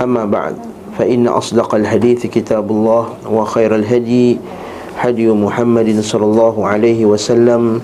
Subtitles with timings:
[0.00, 0.54] أما بعد
[0.98, 4.38] فإن أصدق الحديث كتاب الله وخير الهدي
[4.98, 7.80] هدي محمد صلى الله عليه وسلم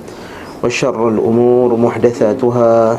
[0.64, 2.98] وشر الأمور محدثاتها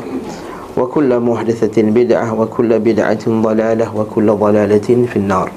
[0.76, 5.48] وكل محدثة بدعة وكل بدعة ضلالة وكل ضلالة في النار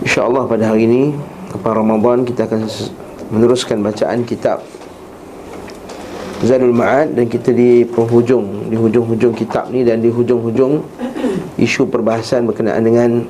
[0.00, 1.14] InsyaAllah pada hari ini
[1.54, 2.66] Lepas Ramadan kita akan
[3.30, 4.62] meneruskan bacaan kitab
[6.43, 10.83] Zadul Ma'ad dan kita di penghujung di hujung-hujung kitab ni dan di hujung-hujung
[11.55, 13.23] isu perbahasan berkenaan dengan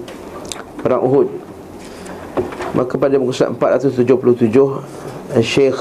[0.82, 1.30] perang Uhud.
[2.74, 4.50] Maka pada muka surat 477
[5.46, 5.78] Syekh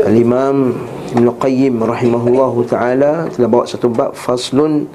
[0.00, 0.80] Al-Imam
[1.12, 4.88] Ibn Qayyim rahimahullahu taala telah bawa satu bab faslun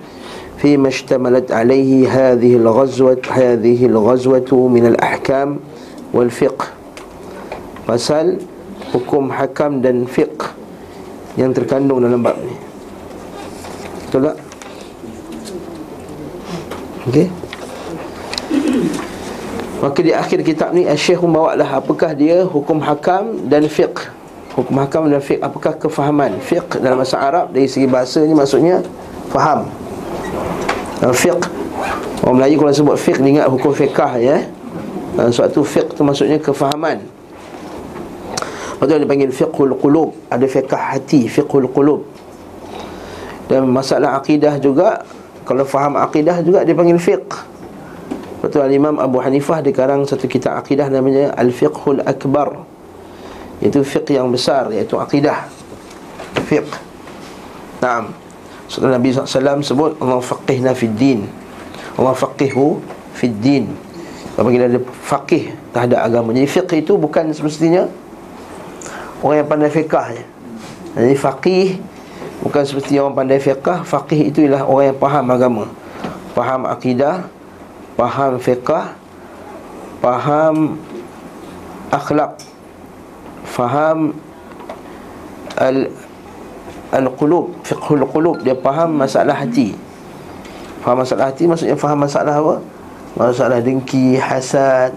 [0.58, 5.61] fi mashtamalat alaihi hadhihi al-ghazwat hadhihi al-ghazwatu min al-ahkam
[6.09, 6.73] wal fiqh.
[7.86, 8.42] Pasal
[8.89, 10.56] hukum hakam dan fiqh
[11.38, 12.57] yang terkandung dalam bab ni.
[14.09, 14.38] Betul tak?
[17.07, 17.27] Okey.
[19.77, 24.09] Maka di akhir kitab ni Syekh membawa lah apakah dia hukum hakam dan fiqh.
[24.58, 26.41] Hukum hakam dan fiqh apakah kefahaman?
[26.41, 28.81] Fiqh dalam bahasa Arab dari segi bahasa ni maksudnya
[29.30, 29.69] faham.
[31.05, 31.45] Uh, fiqh
[32.25, 34.49] Orang Melayu kalau sebut fiqh dia ingat hukum fiqah ya.
[35.13, 37.17] Uh, Sebab tu fiqh tu maksudnya kefahaman
[38.78, 40.14] Lepas tu dia panggil fiqhul qulub.
[40.30, 42.06] Ada fiqah hati, fiqhul qulub.
[43.50, 45.02] Dan masalah akidah juga
[45.47, 47.33] Kalau faham akidah juga dia panggil fiqh.
[48.38, 52.61] Lepas tu Al-Imam Abu Hanifah Dia karang satu kitab akidah namanya Al-Fiqhul Akbar.
[53.58, 55.49] Itu fiqh yang besar iaitu akidah.
[56.45, 56.70] Fiqh.
[57.82, 58.14] Naam.
[58.70, 61.26] Setelah Nabi SAW sebut Allah faqihna fid din.
[61.98, 62.77] Allah faqihu
[63.17, 63.73] fid din.
[64.38, 66.30] Apabila ada faqih terhadap agama.
[66.36, 67.89] Jadi fiqh itu bukan semestinya
[69.22, 70.23] Orang yang pandai fiqah je.
[70.98, 71.67] Jadi faqih
[72.38, 73.82] Bukan seperti orang pandai fiqah.
[73.82, 75.66] Faqih itu ialah orang yang faham agama.
[76.38, 77.26] Faham akidah
[77.98, 78.94] Faham fiqah
[80.00, 80.77] Faham
[81.89, 82.38] Akhlak
[83.50, 84.14] Faham
[85.58, 85.89] Al
[86.88, 88.39] Al-qulub, fiqhul qulub.
[88.48, 89.76] Dia faham masalah hati.
[90.80, 92.56] Faham masalah hati maksudnya faham masalah apa?
[93.20, 94.95] Masalah dengki, hasad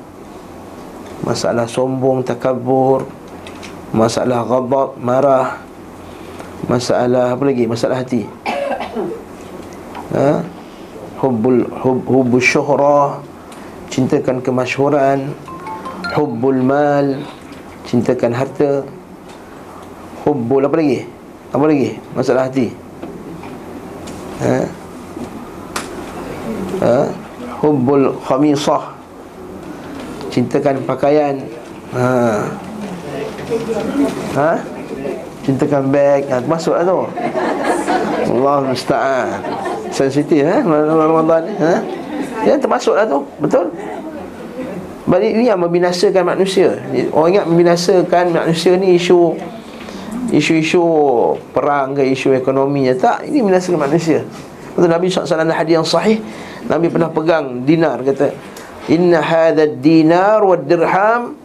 [1.27, 3.11] Masalah sombong, takabur
[3.91, 5.59] Masalah ghadab, marah
[6.71, 7.67] Masalah apa lagi?
[7.67, 8.23] Masalah hati
[10.15, 10.47] ha?
[11.19, 13.19] Hubbul, hub, hubbul syuhrah
[13.91, 15.35] Cintakan kemasyhuran
[16.15, 17.19] Hubbul mal
[17.83, 18.87] Cintakan harta
[20.23, 21.03] Hubbul apa lagi?
[21.51, 21.99] Apa lagi?
[22.15, 22.71] Masalah hati
[24.39, 24.59] ha?
[26.79, 26.99] Ha?
[27.59, 28.95] Hubbul khamisah
[30.31, 31.43] Cintakan pakaian
[31.91, 32.70] ha?
[34.39, 34.53] Ha?
[35.43, 37.03] Cintakan beg ha, Masuk lah tu
[38.31, 39.29] Allah musta'an
[39.91, 40.63] Sensitif ha?
[40.63, 41.75] Ramadan ni ha?
[42.47, 43.75] Ya termasuk lah tu Betul?
[45.11, 46.79] Balik ini yang membinasakan manusia
[47.11, 49.35] Orang ingat membinasakan manusia ni isu
[50.31, 50.83] isu-isu
[51.51, 54.23] perang ke isu ekonominya tak ini binasakan manusia
[54.79, 56.23] Kata Nabi SAW dalam hadis yang sahih
[56.71, 58.31] Nabi pernah pegang dinar kata
[58.87, 61.40] inna hadha dinar wa dirham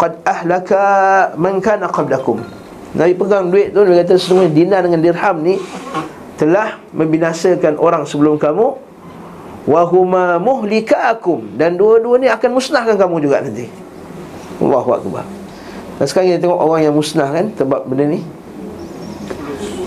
[0.00, 0.82] qad ahlaka
[1.36, 2.40] man kana qablakum.
[2.92, 5.56] Nabi pegang duit tu dia kata sesungguhnya dinar dengan dirham ni
[6.36, 8.76] telah membinasakan orang sebelum kamu.
[9.62, 11.56] Wa huma muhlikakum.
[11.56, 13.70] Dan dua-dua ni akan musnahkan kamu juga nanti.
[14.58, 15.24] Allahu akbar.
[15.96, 18.20] Dan sekarang kita tengok orang yang musnah kan Sebab benda ni.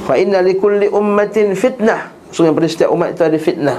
[0.07, 2.09] Fa inna likulli ummatin fitnah.
[2.31, 3.77] Yang pada setiap umat itu ada fitnah.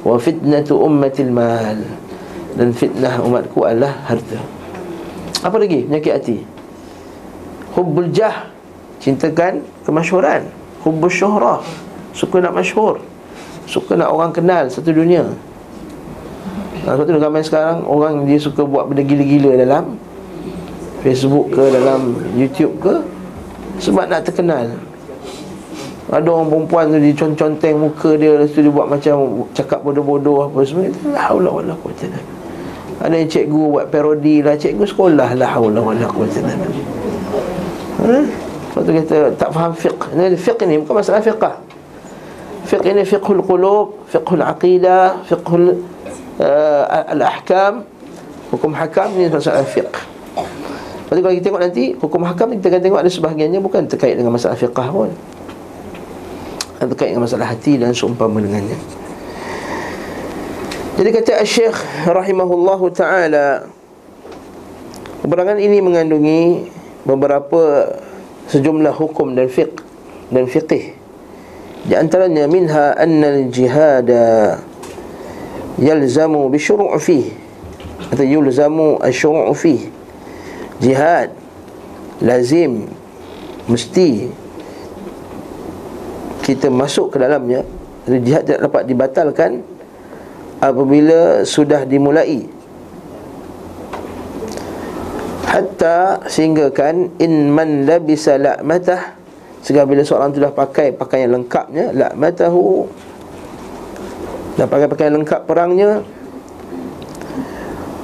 [0.00, 1.78] Wa fitnatu ummatil mal.
[2.56, 4.53] Dan fitnah umatku adalah harta
[5.44, 6.36] Apa lagi penyakit hati?
[7.76, 8.48] Hubbul jah
[8.96, 10.48] Cintakan kemasyuran
[10.80, 11.60] Hubbul syuhrah
[12.16, 13.02] Suka nak masyhur.
[13.68, 15.26] Suka nak orang kenal satu dunia.
[16.86, 20.00] Nah, sebab tu ramai sekarang Orang dia suka buat benda gila-gila dalam
[21.04, 22.94] Facebook ke dalam YouTube ke
[23.82, 24.72] Sebab nak terkenal.
[26.08, 29.14] Ada orang perempuan tu Dia conteng muka dia Lepas tu dia buat macam
[29.56, 32.33] Cakap bodoh-bodoh apa semua La haula wa la quwata
[33.02, 34.54] Ada yang cikgu buat parodi lah.
[34.54, 36.40] Cikgu sekolah La haula wa la quwata?
[36.44, 40.04] Lepas tu kata tak faham fiqh.
[40.14, 41.54] Ini fiqh ni bukan masalah fiqh.
[42.64, 45.84] Fiqh ini fiqhul qulub Fiqhul aqidah Fiqhul
[46.40, 47.84] uh, al-ahkam.
[48.50, 49.98] Hukum hakam ini masalah fiqh.
[51.04, 54.32] Lepas kalau kita tengok nanti Hukum hakam kita akan tengok ada sebahagiannya Bukan terkait dengan
[54.32, 55.10] masalah fiqh pun.
[56.80, 58.76] Terkait dengan masalah hati dan seumpama dengannya
[60.94, 61.74] Jadi kata Syekh
[62.06, 63.66] Rahimahullahu Ta'ala
[65.26, 66.70] Keberangan ini mengandungi
[67.02, 67.90] Beberapa
[68.46, 69.74] Sejumlah hukum dan fiqh
[70.30, 70.94] Dan fiqh
[71.82, 74.62] Di antaranya Minha anna al-jihada
[75.82, 77.34] Yalzamu bisyuru'u fih
[78.14, 79.90] Atau yulzamu asyuru'u fih.
[80.78, 81.34] Jihad
[82.22, 82.86] Lazim
[83.66, 84.30] Mesti
[86.46, 87.66] Kita masuk ke dalamnya.
[88.06, 89.73] Jihad tidak dapat dibatalkan
[90.64, 92.48] apabila sudah dimulai.
[95.44, 99.14] Hatta sehingga kan in man labisa la'matah
[99.62, 102.90] sehingga bila seorang tu dah pakai pakaian lengkapnya la'matahu
[104.58, 106.02] dah pakai pakaian lengkap perangnya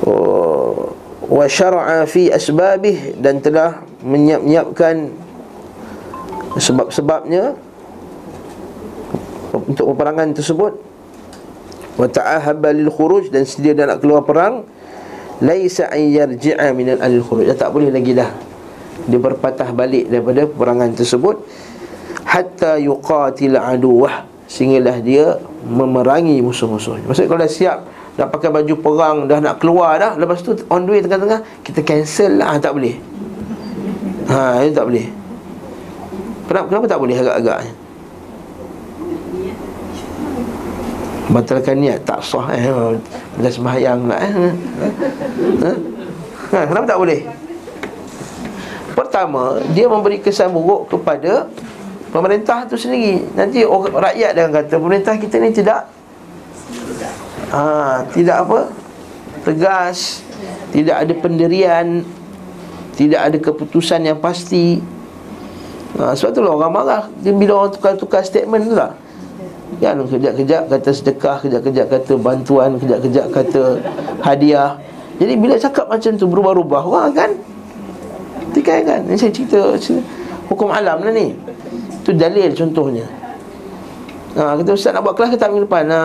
[0.07, 0.95] oh,
[1.27, 5.11] wa syara'a fi asbabih dan telah menyiap-nyiapkan
[6.55, 7.59] sebab-sebabnya
[9.53, 10.90] untuk peperangan tersebut
[11.99, 14.67] wa ta'ahaba lil khuruj dan sedia dah nak keluar perang
[15.41, 17.49] laisa an yarji'a min al khuruj.
[17.49, 18.31] Dah tak boleh lagi dah.
[19.09, 21.41] Dia berpatah balik daripada peperangan tersebut.
[22.29, 24.29] Hatta yuqatil aduwah.
[24.51, 27.87] Sehinggalah dia memerangi musuh-musuh maksud kalau dah siap
[28.19, 31.87] dah pakai baju perang dah nak keluar dah lepas tu on the way tengah-tengah kita
[31.87, 32.59] cancel lah.
[32.59, 32.99] Tak boleh.
[34.27, 35.07] Ha itu tak boleh.
[36.51, 37.73] Kenapa kenapa tak boleh agak-agaknya
[41.31, 42.03] Batalkan niat.
[42.03, 42.67] Tak sah eh.
[43.39, 44.33] Bila sembahyang lah eh.
[44.35, 45.73] Ha?
[46.51, 46.61] ha?
[46.67, 47.21] Kenapa tak boleh?
[48.91, 51.47] Pertama Dia memberi kesan buruk kepada
[52.11, 53.23] Pemerintah tu sendiri.
[53.39, 55.87] Nanti rakyat dia kata Pemerintah kita ni tidak
[57.55, 58.61] ha, Tidak apa
[59.41, 60.21] Tegas.
[60.71, 62.05] Tidak ada pendirian.
[62.95, 64.79] Tidak ada keputusan yang pasti.
[65.97, 67.03] Ha, Sebab tu lah orang marah.
[67.25, 68.93] Bila orang tukar-tukar statement tu lah
[69.81, 73.81] Ya, kejap-kejap kata sedekah, kejap-kejap kata bantuan, kejap-kejap kata
[74.21, 74.77] hadiah.
[75.17, 77.31] Jadi bila cakap macam tu berubah-ubah orang kan
[78.53, 79.01] tikai kan.
[79.09, 80.05] Ini saya cerita, cerita
[80.53, 81.33] hukum alam lah ni.
[82.05, 83.09] Tu dalil contohnya.
[84.37, 85.85] Ha, kita ustaz nak buat kelas ke tak minggu depan?
[85.91, 85.99] Ha,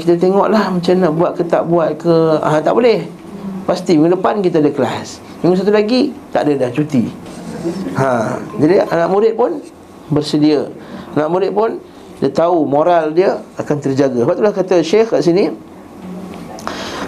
[0.00, 2.14] kita tengoklah macam nak buat ke tak buat ke.
[2.42, 3.06] Ha, tak boleh.
[3.68, 5.20] Pasti minggu depan kita ada kelas.
[5.44, 7.04] Minggu satu lagi tak ada dah cuti.
[7.98, 9.60] Ha, jadi anak murid pun
[10.08, 10.66] bersedia.
[11.12, 11.76] Anak murid pun
[12.18, 14.26] dia tahu moral dia akan terjaga.
[14.26, 15.54] Sebab itulah kata Syekh kat sini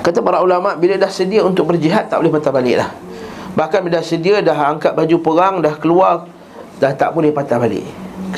[0.00, 2.90] kata para ulama bila dah sedia untuk berjihad tak boleh patah balik lah.
[3.58, 6.30] Bahkan bila dah sedia dah angkat baju perang dah keluar
[6.78, 7.84] dah tak boleh patah balik.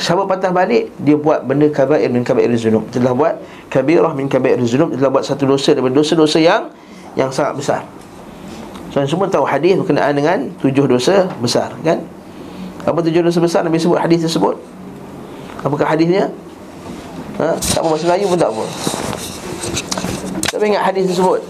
[0.01, 2.89] Siapa patah balik dia buat benda kabair min kabair zunub.
[2.89, 3.33] Telah buat
[3.69, 6.73] kabirah min kabair zunub, telah buat satu dosa daripada dosa-dosa yang
[7.13, 7.81] yang sangat besar.
[8.89, 12.01] So, semua tahu hadis berkenaan dengan tujuh dosa besar kan?
[12.85, 14.57] Apa tujuh dosa besar Nabi sebut hadis tersebut?
[15.65, 16.29] Apakah hadisnya?
[17.39, 17.57] Ha?
[17.57, 18.65] Tak apa bahasa Melayu pun tak apa
[20.53, 21.41] Tapi ingat hadis tersebut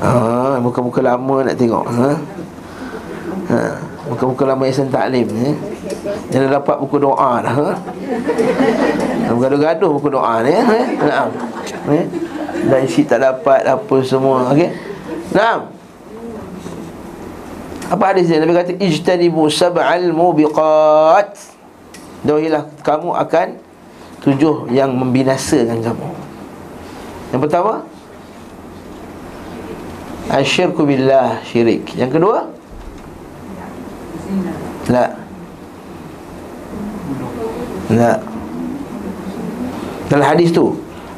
[0.00, 2.10] ha, Muka-muka lama nak tengok ha?
[3.46, 3.58] Ha,
[4.08, 5.54] Muka-muka lama yang taklim eh?
[6.30, 7.70] Yang dah dapat buku doa dah ha?
[9.36, 10.64] Gaduh-gaduh buku doa ni eh?
[11.02, 11.28] Nah,
[11.92, 12.04] eh?
[12.66, 14.70] Dan isi tak dapat apa semua Okey
[15.34, 15.76] Nah
[17.86, 18.42] apa hadis dia?
[18.42, 21.38] Nabi kata ijtanibu sab'al mubiqat.
[22.26, 23.62] Dohilah kamu akan
[24.24, 26.08] tujuh yang membinasakan kamu.
[27.34, 27.82] Yang pertama
[30.26, 31.94] Asyirku billah syirik.
[31.94, 32.38] Yang kedua?
[34.90, 35.06] La.
[37.94, 38.12] La.
[40.06, 40.74] Dalam hadis tu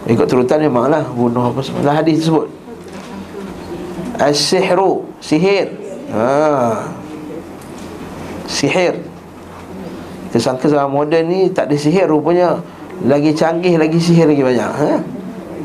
[0.08, 1.84] Ikut turutan memanglah Bunuh apa semua.
[1.84, 2.48] Dalam hadis tersebut.
[4.20, 5.72] As-sihru Sihir.
[6.12, 6.84] Ha.
[8.44, 9.00] Sihir.
[10.28, 12.60] Kita sangka zaman moden ni Tak ada sihir rupanya
[13.06, 14.92] lagi canggih lagi sihir lagi banyak ha?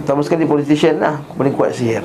[0.03, 2.03] Pertama sekali politician lah Paling kuat sihir.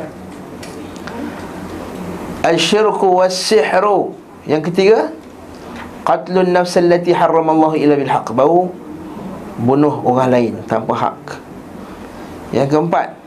[2.47, 4.17] Al-syirku was-sihru
[4.49, 5.13] Yang ketiga
[6.07, 8.73] Qatlun nafs allati harramallahu illa bilhaq Bau
[9.59, 11.43] Bunuh orang lain tanpa hak.
[12.55, 13.19] Yang keempat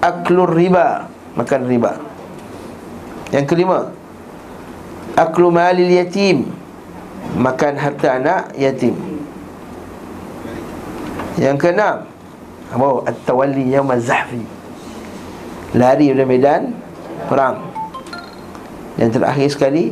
[0.00, 2.00] Aklur riba Makan riba.
[3.34, 3.90] Yang kelima
[5.18, 6.52] Aklu malil yatim
[7.34, 8.94] makan harta anak yatim.
[11.36, 12.06] Yang keenam,
[12.72, 12.88] apa?
[13.10, 14.40] At-tawalli yaum az-zahfi.
[15.76, 16.72] Lari dari medan
[17.26, 17.60] perang.
[18.96, 19.84] Yang terakhir sekali,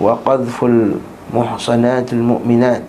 [0.00, 2.88] wa qadhful muhsanatul mu'minat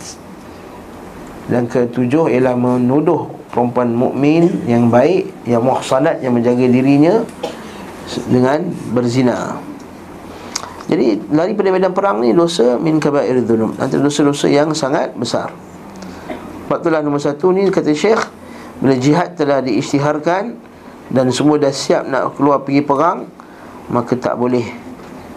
[1.52, 7.26] Dan ketujuh ialah menuduh perempuan mukmin yang baik, yang muhsanat, yang menjaga dirinya
[8.30, 9.58] dengan berzina.
[10.90, 13.78] Jadi lari pada medan perang ni dosa min kabair dzunub.
[13.78, 15.54] Nanti dosa-dosa yang sangat besar.
[16.66, 18.26] Sebab itulah nombor satu ni kata Syekh
[18.82, 20.58] bila jihad telah diisytiharkan
[21.14, 23.30] dan semua dah siap nak keluar pergi perang
[23.94, 24.66] maka tak boleh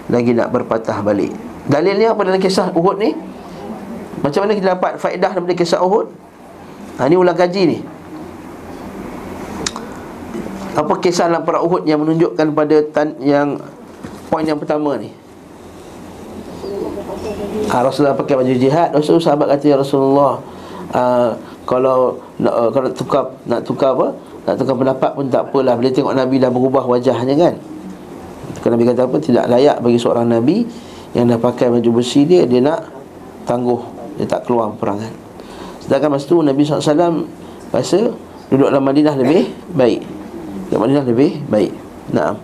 [0.08, 1.32] lagi nak berpatah balik.
[1.68, 3.12] Dalilnya apa dalam kisah Uhud ni?
[4.24, 6.08] Macam mana kita dapat faedah daripada kisah Uhud?
[7.00, 7.78] Ha, ini ulang kaji ni
[10.76, 13.56] Apa kisah dalam perang Uhud yang menunjukkan pada tan yang
[14.28, 15.21] Poin yang pertama ni
[17.68, 18.88] ha, Rasulullah pakai baju jihad.
[18.92, 20.40] Rasulullah sahabat kata Ya Rasulullah
[20.92, 21.30] uh,
[21.68, 24.08] Kalau uh, kalau nak tukar Nak tukar apa?
[24.48, 25.74] Nak tukar pendapat pun tak apalah.
[25.78, 27.54] Bila tengok Nabi dah berubah wajahnya kan?
[28.60, 29.16] Kerana Nabi kata apa?
[29.18, 30.66] Tidak layak bagi seorang Nabi
[31.12, 32.80] Yang dah pakai baju besi dia Dia nak
[33.46, 33.80] tangguh.
[34.20, 35.12] Dia tak keluar perangan
[35.82, 37.26] Sedangkan masa tu Nabi SAW
[37.72, 38.00] Rasa
[38.52, 40.04] duduk dalam Madinah lebih baik.
[40.68, 41.72] Duduk Madinah lebih baik.
[42.12, 42.36] Nah.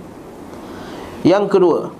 [1.20, 1.92] Yang kedua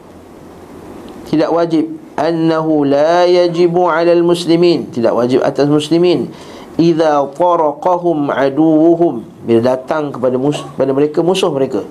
[1.29, 6.27] Tidak wajib annahu la yajibu 'ala al-muslimin tidak wajib atas muslimin
[6.75, 11.87] idza taraqahum aduwuhum bila datang kepada mus pada mereka musuh mereka.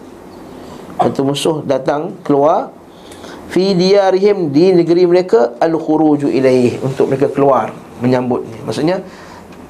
[0.99, 2.75] Atau musuh datang keluar
[3.47, 7.71] fi diyarihim di negeri mereka al-khuruju ilaih untuk mereka keluar
[8.03, 9.01] menyambut maksudnya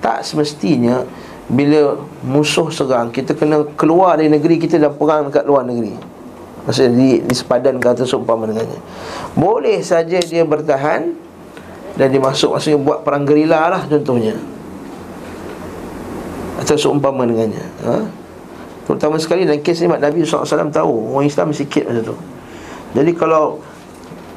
[0.01, 1.05] tak semestinya
[1.47, 1.95] bila
[2.25, 5.95] musuh serang kita kena keluar dari negeri kita dan perang dekat luar negeri
[6.67, 8.75] Maksudnya di, di sepadan kata seumpama dengannya.
[9.39, 11.15] Boleh saja dia bertahan
[11.95, 14.35] Dan dia masuk Maksudnya buat perang gerila lah contohnya.
[16.59, 18.03] Atau seumpama dengannya ha?
[18.83, 22.15] Terutama sekali dalam kes ni Nabi SAW tahu Orang Islam sikit macam tu.
[22.99, 23.63] Jadi kalau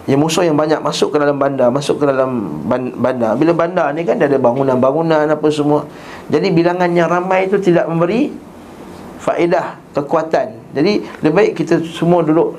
[0.08, 2.62] yang musuh yang banyak masuk ke dalam bandar Masuk ke dalam
[2.94, 5.82] bandar Bila bandar ni kan ada bangunan-bangunan apa semua.
[6.30, 8.30] Jadi bilangannya ramai itu tidak memberi
[9.18, 12.54] Faedah, kekuatan jadi lebih baik kita semua duduk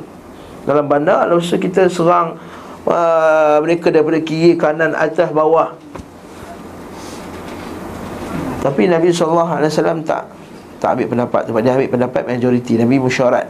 [0.68, 2.38] dalam bandar Lalu kita serang
[2.86, 5.74] uh, mereka daripada kiri, kanan, atas, bawah.
[8.62, 10.30] Tapi Nabi SAW tak
[10.82, 11.41] tak ambil pendapat.
[11.50, 12.74] Tu Dia ambil pendapat majoriti.
[12.77, 13.48] Nabi mesyuarat.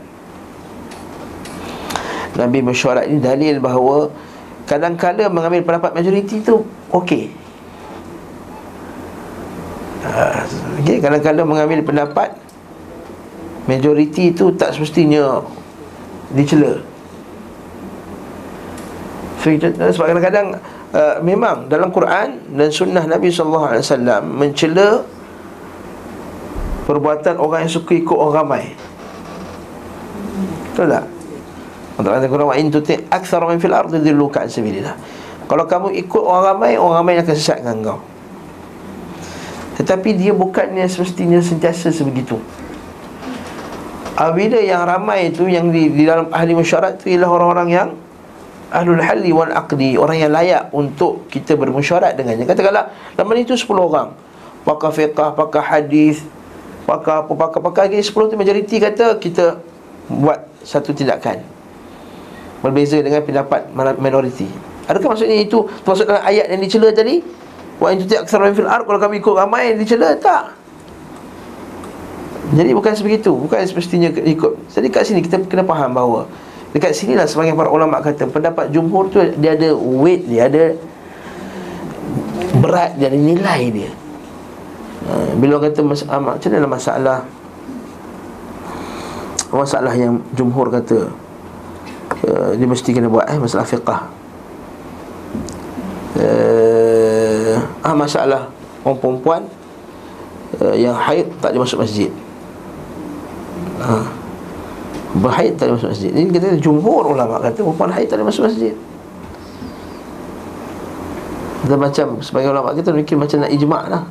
[2.32, 4.08] Nabi mesyuarat ini dalil bahawa
[4.64, 6.64] Kadang-kadang mengambil pendapat majoriti tu
[6.96, 7.28] Okey.
[10.08, 10.48] Uh,
[10.80, 12.40] okay, Kadang-kadang mengambil pendapat
[13.70, 15.42] Majoriti itu tak semestinya
[16.32, 16.80] Dicela.
[19.42, 20.48] Sebab kadang-kadang
[20.94, 23.82] uh, Memang dalam Quran Dan sunnah Nabi SAW
[24.22, 25.02] Mencela
[26.86, 28.64] Perbuatan orang yang suka ikut orang ramai.
[30.74, 31.06] Betul tak?
[31.98, 34.94] Untuk kata Quran Wa'in tuti aksar min fil ardi Dilluka ansabilillah
[35.50, 38.02] Kalau kamu ikut orang ramai Orang ramai akan sesatkan kau.
[39.82, 42.38] Tetapi dia bukannya Semestinya sentiasa sebegitu
[44.22, 47.90] Apabila yang ramai itu Yang di, di dalam ahli mesyuarat itu Ialah orang-orang yang
[48.70, 52.46] Ahlul halli wal aqdi Orang yang layak untuk kita bermusyarat dengannya.
[52.46, 54.14] Katakanlah Dalam itu 10 orang.
[54.62, 56.22] Pakar fiqah, pakar hadis
[56.86, 59.58] Pakar apa, pakar-pakar Jadi 10 itu majoriti kata Kita
[60.08, 61.42] buat satu tindakan.
[62.62, 64.46] Berbeza dengan pendapat minoriti.
[64.86, 65.66] Adakah maksudnya itu?
[65.82, 67.26] Termasuk dalam ayat yang dicela tadi?
[67.82, 70.61] Wa in tuti aksar fil ard Kalau kami ikut ramai dicela Tak
[72.50, 74.74] jadi bukan sebegitu Bukan semestinya ikut.
[74.74, 76.26] Jadi kat sini kita kena faham bahawa
[76.72, 80.74] Dekat sini lah sebagian para ulama kata Pendapat jumhur tu dia ada weight Dia ada
[82.58, 83.92] berat Dia ada nilai dia.
[85.06, 87.20] Ha, Bila orang kata mas- ah, Macam mana masalah?
[89.52, 91.12] Masalah yang jumhur kata
[92.24, 94.02] uh, Dia mesti kena buat eh, Masalah fiqah.
[96.16, 98.48] Uh, ah, Masalah
[98.88, 99.42] Orang perempuan
[100.64, 102.12] uh, Yang haid tak dia masuk masjid
[103.82, 104.22] ha.
[105.12, 106.12] Berhaid tak boleh masuk masjid.
[106.16, 108.72] Ini kita jumhur ulama kata Perempuan haid tak boleh masuk masjid.
[111.68, 114.04] Dan macam Sebagai ulama kita mikir macam nak ijma' lah.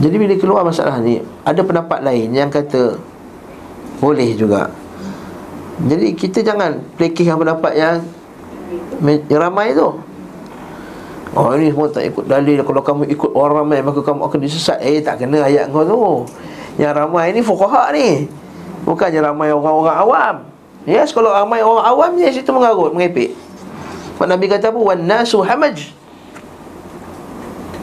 [0.00, 2.96] Jadi bila keluar masalah ni Ada pendapat lain yang kata
[4.00, 4.72] Boleh juga.
[5.84, 7.96] Jadi kita jangan Plekihkan pendapat Yang
[9.28, 9.92] ramai tu.
[11.32, 12.64] Oh ini semua tak ikut dalil.
[12.64, 14.80] Kalau kamu ikut orang ramai Maka kamu akan disesat.
[14.80, 16.00] Eh tak kena ayat kau tu
[16.80, 18.28] yang ramai ni fuqaha ni.
[18.82, 20.36] Bukannya ramai orang-orang awam.
[20.82, 23.30] Yes, kalau ramai orang awam Yes, itu mengarut, mengepek.
[24.18, 24.78] Sebab Nabi kata apa?
[24.78, 25.90] Wan nasu hamaj.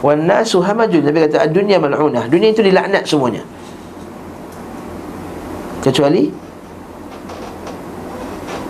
[0.00, 2.28] Wan nasu hamajun Nabi kata, dunia mal'unah.
[2.28, 3.44] Dunia itu dilaknat semuanya.
[5.80, 6.28] Kecuali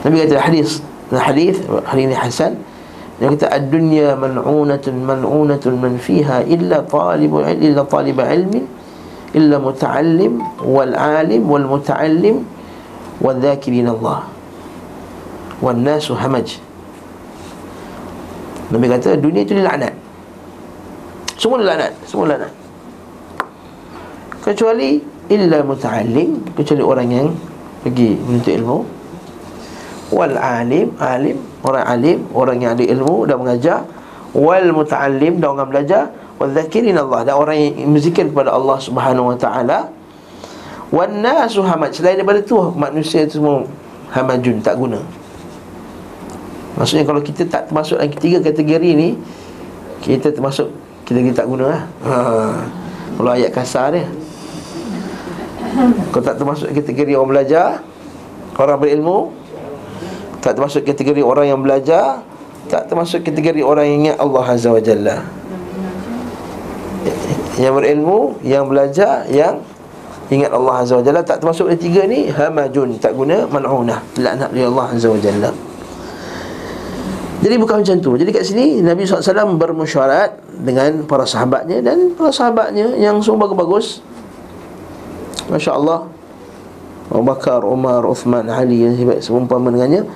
[0.07, 1.59] Nabi kata hadis Hadis
[1.91, 2.63] Hadis Hasan.
[3.19, 8.65] Dia kata ad-dunya mal'unatun mal'unatun man fiha illa talibu illa talib ilmi
[9.37, 12.43] illa muta'allim wal alim wal muta'allim
[13.23, 14.27] wal dhakirin Allah.
[15.61, 16.57] Wan nasu hamaj.
[18.71, 19.93] Nabi kata dunia itu dilaknat.
[21.37, 22.53] Semua dilaknat, semua dilaknat.
[24.41, 27.29] Kecuali illa muta'allim, kecuali orang yang
[27.85, 28.79] pergi menuntut ilmu.
[30.11, 33.79] Wal alim, alim, orang alim, orang yang ada ilmu dan mengajar.
[34.35, 36.03] Wal muta'allim, dan orang belajar.
[36.41, 39.93] Wal zakirin Allah, dan orang yang berzikir kepada Allah Subhanahu wa taala.
[40.91, 41.63] Wan nasu
[41.95, 43.63] Selain daripada tu Manusia tu semua
[44.11, 44.99] Hamajun Tak guna
[46.75, 49.15] Maksudnya kalau kita tak termasuk dalam ketiga kategori ni
[50.03, 50.71] Kita termasuk
[51.07, 52.15] Kategori tak guna lah ha.
[53.19, 54.07] Kalau ayat kasar dia
[56.11, 57.67] Kalau tak termasuk kategori orang belajar
[58.59, 59.31] Orang berilmu
[60.43, 62.27] Tak termasuk kategori orang yang belajar
[62.67, 65.23] Tak termasuk kategori orang yang ingat Allah Azza wa Jalla
[67.61, 69.61] Yang berilmu Yang belajar Yang
[70.31, 71.27] Ingat Allah Azza wa Jalla.
[71.27, 73.99] Tak termasuk dari tiga ni Hamajun Tak guna Man'unah.
[74.15, 75.51] Laknat dari Allah Azza wa Jalla.
[77.43, 78.15] Jadi bukan macam tu.
[78.15, 84.07] Jadi kat sini Nabi SAW bermusyarat Dengan para sahabatnya Dan para sahabatnya Yang semua bagus-bagus.
[85.51, 86.07] Masya Allah
[87.11, 90.07] Abu Bakar, Umar, Uthman, Ali Yang hebat seumpama dengannya.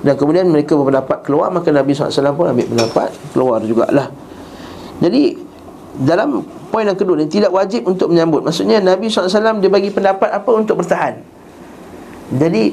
[0.00, 4.08] Dan kemudian mereka berpendapat keluar Maka Nabi SAW pun ambil pendapat Keluar jugalah.
[5.04, 5.47] Jadi
[5.98, 10.30] Dalam poin yang kedua ni Tidak wajib untuk menyambut Maksudnya Nabi SAW dia bagi pendapat
[10.30, 11.18] apa untuk bertahan
[12.30, 12.70] Jadi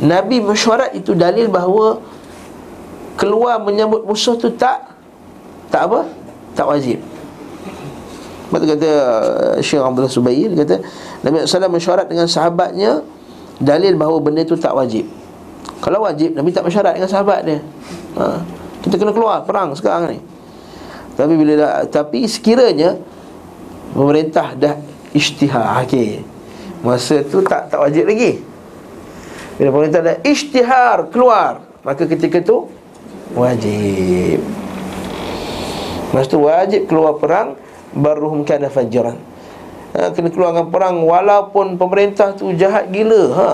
[0.00, 2.00] Nabi mesyuarat itu dalil bahawa
[3.20, 4.88] keluar menyambut musuh tu tak
[5.68, 6.08] tak apa?
[6.56, 6.98] Tak wajib.
[8.50, 10.82] Betul kata uh, Syekh Abdullah Subair kata
[11.22, 13.04] Nabi SAW mesyuarat dengan sahabatnya
[13.60, 15.06] dalil bahawa benda itu tak wajib.
[15.84, 17.60] Kalau wajib Nabi tak mesyuarat dengan sahabat dia.
[18.18, 18.40] Ha.
[18.80, 20.18] Kita kena keluar perang sekarang ni.
[21.20, 22.96] Tapi bila dah, tapi sekiranya
[23.92, 24.80] pemerintah dah
[25.12, 26.24] isytihar okey.
[26.80, 28.40] Masa tu tak tak wajib lagi.
[29.60, 32.68] Bila pemerintah dah isytihar keluar, maka ketika tu
[33.32, 34.42] Wajib
[36.10, 37.54] Masa tu wajib keluar perang
[37.94, 39.16] Baruhum kana fajran
[39.94, 43.50] ha, Kena keluarkan perang Walaupun pemerintah tu jahat gila ha.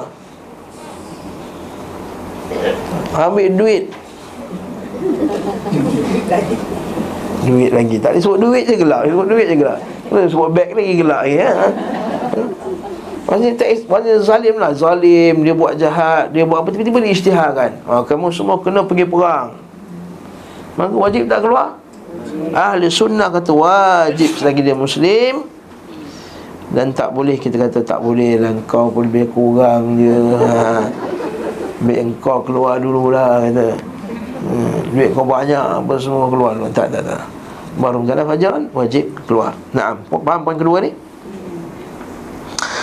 [3.17, 3.85] Ambil duit
[7.47, 7.97] Duit lagi.
[8.03, 9.79] Tak disebut duit je gelap Disebut duit je gelap
[10.11, 11.67] Sebut beg lagi gelap lagi ha.
[13.27, 14.71] Maksudnya, tak, maksudnya zalim lah.
[14.75, 19.07] Zalim, dia buat jahat Dia buat apa, tiba-tiba dia isytiharkan ha, Kamu semua kena pergi
[19.07, 19.55] perang.
[20.77, 21.81] Maka wajib tak keluar?
[22.53, 25.49] Ahli sunnah kata wajib selagi dia muslim.
[26.71, 28.53] Dan tak boleh kita kata tak boleh lah.
[28.69, 30.85] Kau pun lebih kurang je ha.
[31.81, 33.97] Biar kau keluar dulu lah kata.
[34.47, 37.25] Hmm, Duit kau banyak apa semua keluar Tak tak tak
[37.77, 40.97] Baru jalan fajar wajib keluar Nah, faham poin kedua ni?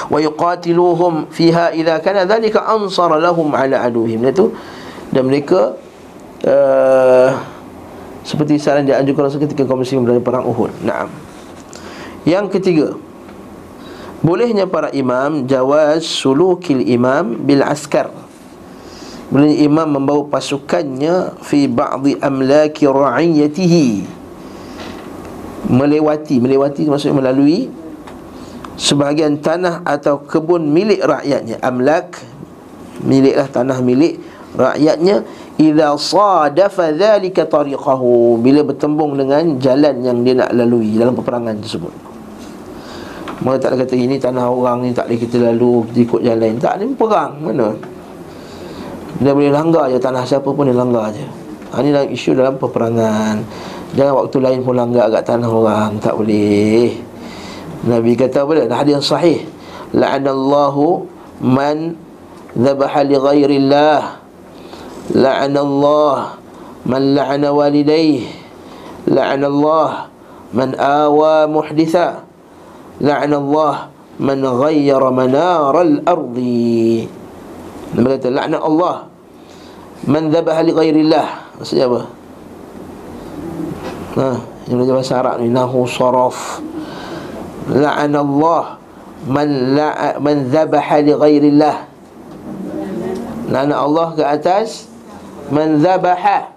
[0.07, 4.53] Wa yuqatiluhum fiha idha kana dhalika ansara lahum ala aduhim Itu
[5.09, 5.73] Dan mereka
[6.45, 7.29] uh,
[8.23, 10.71] seperti saran dianjurkan Rasul ketika kaum muslimin berada perang Uhud.
[10.79, 11.11] Naam.
[12.23, 12.87] Yang ketiga,
[14.23, 18.15] bolehnya para imam jawaz sulukil imam bil askar.
[19.27, 23.87] Boleh imam membawa pasukannya fi ba'dhi amlaki ra'iyatihi.
[25.63, 27.71] Melewati, melewati maksudnya melalui
[28.75, 31.61] sebahagian tanah atau kebun milik rakyatnya.
[31.63, 32.19] Amlak
[33.03, 34.19] miliklah tanah milik
[34.59, 35.23] rakyatnya.
[35.53, 38.41] Idza sadafa dhalika tariqahu.
[38.41, 41.93] Bila bertembung dengan jalan yang dia nak lalui dalam peperangan tersebut.
[43.43, 46.51] Mereka tak ada kata ini tanah orang ni tak boleh kita lalu kita ikut jalan.
[46.63, 47.75] Tak ni perang mana?
[49.19, 51.27] Dia boleh langgar je tanah siapa pun dia langgar je.
[51.73, 53.35] Ha, ini dalam isu dalam peperangan
[53.93, 56.97] Jangan waktu lain pun langgar agak tanah orang Tak boleh.
[57.85, 58.65] Nabi kata apa dia?
[58.73, 59.39] Hadis yang sahih.
[59.93, 61.05] La'anallahu
[61.43, 61.99] man
[62.53, 64.21] Zabaha li ghairillah.
[65.13, 66.37] La'anallah
[66.85, 68.25] Man la'ana walidayh.
[69.09, 70.09] La'anallah
[70.53, 72.23] Man awa muhditha.
[73.01, 73.89] La'anallah
[74.21, 77.09] Man ghayyara manara al-ardi
[77.93, 79.05] Nabi kata Allah,
[80.09, 81.57] Man zabaha li ghairillah.
[81.61, 82.22] Maksudnya apa?
[84.13, 84.37] Ha,
[84.69, 86.61] yang belajar bahasa Arab ni nahu saraf.
[87.69, 88.77] La'an Allah
[89.25, 91.75] man la man dhabaha li ghairillah.
[93.49, 94.93] La'an Allah ke atas
[95.53, 96.49] Man zabaha.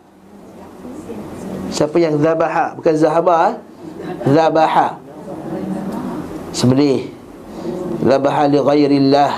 [1.68, 2.72] Siapa yang zabaha?
[2.78, 3.54] Bukan zahaba eh?
[4.32, 4.96] Zabaha.
[6.56, 7.12] Sembelih.
[8.00, 9.32] Zabaha li ghairillah.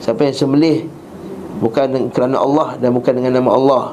[0.00, 0.88] Siapa yang sembelih?
[1.60, 3.84] Bukan kerana Allah Dan bukan dengan nama Allah.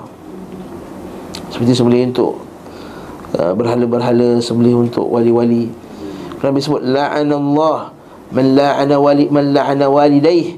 [1.51, 2.46] Seperti sembelih untuk
[3.35, 5.67] uh, Berhala-berhala Sembelih untuk wali-wali.
[6.39, 7.91] Nabi sebut La'anallah
[8.31, 10.55] Man la'ana wali Man la'ana walidaih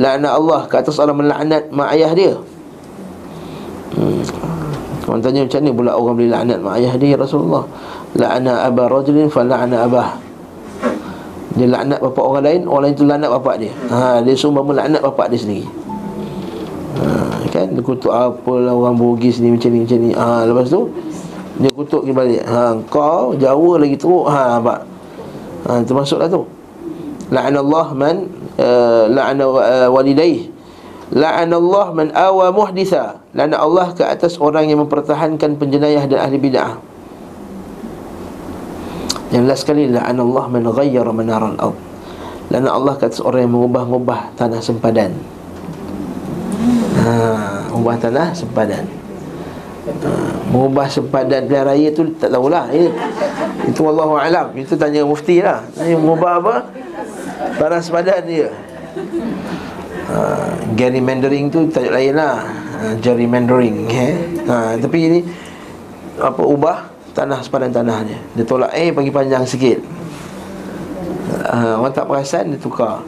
[0.00, 2.32] La'ana Allah Ke atas orang melaknat mak ayah dia.
[3.96, 4.24] Hmm.
[5.10, 7.66] Orang tanya macam ni pula orang boleh laknat mak ayah dia Rasulullah?
[8.16, 10.30] La'ana abah rajulin Fala'ana abah.
[11.58, 13.72] Dia laknat bapak orang lain Orang lain tu laknat bapak dia.
[13.90, 15.66] Ha, Dia suruh melaknat bapak dia sendiri.
[17.02, 17.06] Ha,
[17.50, 17.74] Kan?
[17.74, 20.10] Dia kutuk apalah orang bugis ni Macam ni macam ni.
[20.14, 20.86] Ha, Lepas tu
[21.58, 24.30] Dia kutuk kembali ha, Kau Jawa lagi teruk.
[24.30, 24.80] Ha, Pak.
[25.66, 26.46] Ha, Termasuklah tu.
[27.30, 28.26] La'anallah man
[28.58, 30.50] uh, La'ana uh, walidaih
[31.10, 33.18] La'anallah man awa muhditha.
[33.34, 36.78] La'ana Allah ke atas orang yang mempertahankan penjenayah dan ahli bid'ah.
[39.34, 41.78] Yang last sekali La'ana Allah man ghayyara manar al-ard
[42.50, 45.18] La'ana Allah kata orang yang mengubah-ubah tanah sempadan.
[46.98, 47.10] Ha,
[47.74, 48.99] Ubah tanah sempadan
[50.50, 52.92] Mengubah sempadan pilihan raya tu tak tahulah Ini,
[53.72, 54.48] Itu Allah Alam.
[54.58, 55.64] Itu tanya mufti lah.
[55.80, 56.54] Ini mengubah apa?
[57.56, 58.48] Tanah sempadan dia.
[60.10, 60.18] Ha,
[60.76, 62.44] Gerrymandering tu tajuk lain lah.
[62.44, 64.14] Ha, Gerrymandering eh?
[64.50, 65.20] ha, Tapi ini
[66.20, 68.20] Apa ubah tanah sepadan tanahnya.
[68.36, 69.80] Dia tolak eh bagi panjang sikit.
[71.50, 73.00] Uh, Orang tak perasan dia tukar.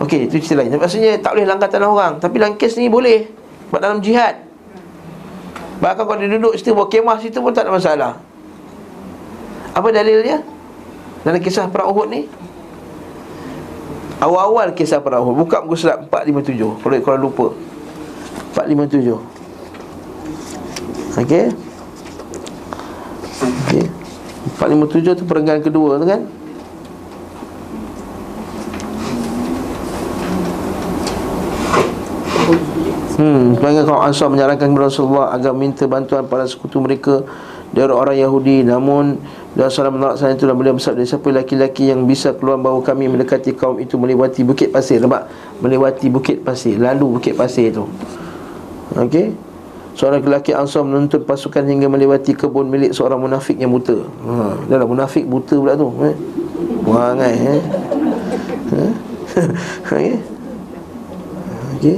[0.00, 0.76] Okey itu cerita lain.
[0.76, 2.12] Maksudnya tak boleh langgar tanah orang.
[2.16, 3.28] Tapi kes ni boleh
[3.68, 4.45] Sebab dalam jihad
[5.76, 8.12] Bahkan kalau dia duduk situ Buat kemah situ pun tak ada masalah.
[9.76, 10.40] Apa dalilnya?
[11.20, 12.24] Dalam kisah perang Uhud ni?
[14.22, 15.44] Awal-awal kisah perang Uhud.
[15.44, 17.46] Buka muka surat 457 Kalau korang lupa.
[18.56, 19.36] 457
[21.16, 21.48] Okey.
[23.40, 23.84] Okey.
[24.56, 26.24] 457 tu perenggan kedua tu kan?
[33.16, 37.24] Hmm, Pelanggan kaum Ansar menyarankan kepada Rasulullah agar minta bantuan pada sekutu mereka
[37.72, 39.16] dari orang Yahudi namun
[39.56, 43.56] Rasulullah menolak sana itu dan beliau bersabda siapa laki-laki yang bisa keluar bawa kami mendekati
[43.56, 45.32] kaum itu melewati bukit pasir nampak
[45.64, 47.88] melewati bukit pasir lalu bukit pasir itu
[49.00, 49.32] okey
[49.96, 53.96] Seorang lelaki Ansar menuntut pasukan hingga melewati kebun milik seorang munafik yang buta.
[54.04, 55.88] Ha, dah lah munafik buta pula tu.
[56.04, 56.12] Eh?
[56.84, 57.62] Wangai eh.
[58.76, 58.84] Ha?
[59.88, 60.20] Okey.
[61.80, 61.96] Okey.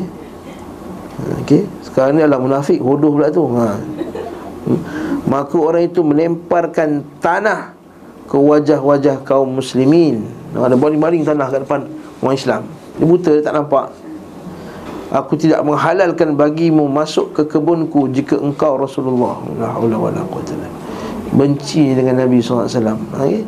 [1.44, 1.68] Okey.
[1.84, 3.44] Sekarang ni adalah munafik bodoh pula tu.
[3.52, 3.76] Ha.
[5.28, 7.76] Maka orang itu melemparkan tanah
[8.28, 10.24] ke wajah-wajah kaum muslimin.
[10.56, 11.88] Ada baling-baling tanah kat depan
[12.20, 12.62] orang Islam.
[12.96, 13.86] Dia buta dia tak nampak.
[15.08, 19.40] Aku tidak menghalalkan bagimu masuk ke kebunku jika engkau Rasulullah.
[19.56, 19.96] La haula
[21.28, 22.68] Benci dengan Nabi SAW
[23.16, 23.44] okay?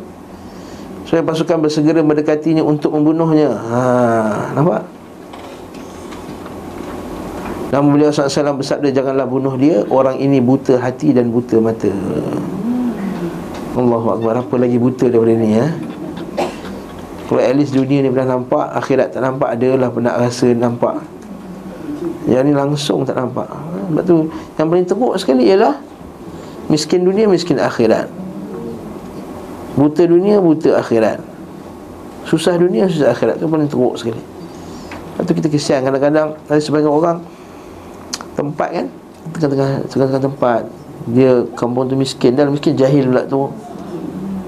[1.05, 3.81] Supaya pasukan bersegera mendekatinya untuk membunuhnya ha,
[4.53, 5.00] Nampak?
[7.71, 11.87] Namun beliau SAW bersabda Janganlah bunuh dia Orang ini buta hati dan buta mata.
[13.79, 14.43] Allahu Akbar.
[14.43, 15.67] Apa lagi buta daripada ini ya?
[17.31, 20.99] Kalau at least dunia ni pernah nampak Akhirat tak nampak Adalah pernah rasa nampak.
[22.27, 23.47] Yang ni langsung tak nampak.
[23.47, 24.27] Sebab tu
[24.59, 25.79] yang paling teruk sekali ialah
[26.71, 28.07] Miskin dunia, miskin akhirat.
[29.75, 31.19] Buta dunia, buta akhirat.
[32.23, 33.43] Susah dunia, susah akhirat.
[33.43, 34.23] Itu paling teruk sekali.
[34.23, 35.83] Lepas tu kita kesian.
[35.83, 37.19] Kadang-kadang Ada sebagian orang
[38.41, 38.85] Tempat kan
[39.37, 40.61] Tengah-tengah, tengah-tengah tempat
[41.13, 43.53] Dia kampung tu miskin Dan miskin jahil pula tu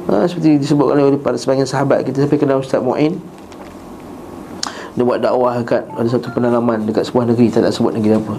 [0.10, 3.22] ha, Seperti disebutkan oleh para sebagian sahabat kita Sampai kenal Ustaz Mu'in
[4.94, 8.38] dia buat dakwah dekat ada satu penanaman dekat sebuah negeri tak nak sebut negeri apa.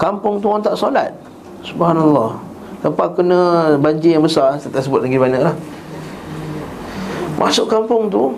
[0.00, 1.12] Kampung tu orang tak solat.
[1.60, 2.40] Subhanallah.
[2.80, 3.40] Lepas kena
[3.76, 5.54] banjir yang besar, saya tak sebut negeri mana lah.
[7.36, 8.32] Masuk kampung tu,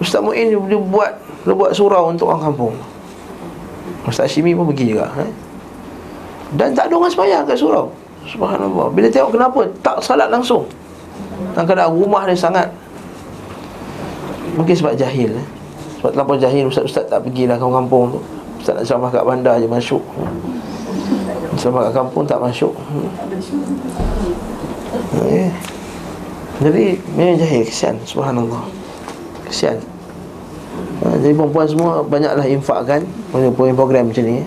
[0.00, 1.12] Ustaz Mu'in dia buat
[1.44, 2.74] dia buat surau untuk orang kampung.
[4.08, 5.12] Ustaz Shimi pun pergi juga.
[5.20, 5.30] Eh?
[6.54, 7.90] Dan tak ada orang semayang kat surau.
[8.30, 8.86] Subhanallah.
[8.94, 10.62] Bila tengok kenapa, tak salat langsung.
[11.56, 12.68] Dan kadang rumah dia sangat
[14.56, 15.46] Mungkin sebab jahil eh?
[16.00, 18.20] Sebab terlalu jahil Ustaz-Ustaz tak pergi lah kampung tu
[18.60, 20.00] Ustaz nak ceramah kat bandar je masuk
[21.60, 22.72] Ceramah kat kampung tak masuk
[25.20, 25.52] okay.
[26.64, 26.84] Jadi
[27.16, 28.64] memang jahil Kesian Subhanallah
[29.44, 29.76] Kesian
[31.04, 34.46] ha, Jadi perempuan semua Banyaklah infakkan Punya program macam ni eh.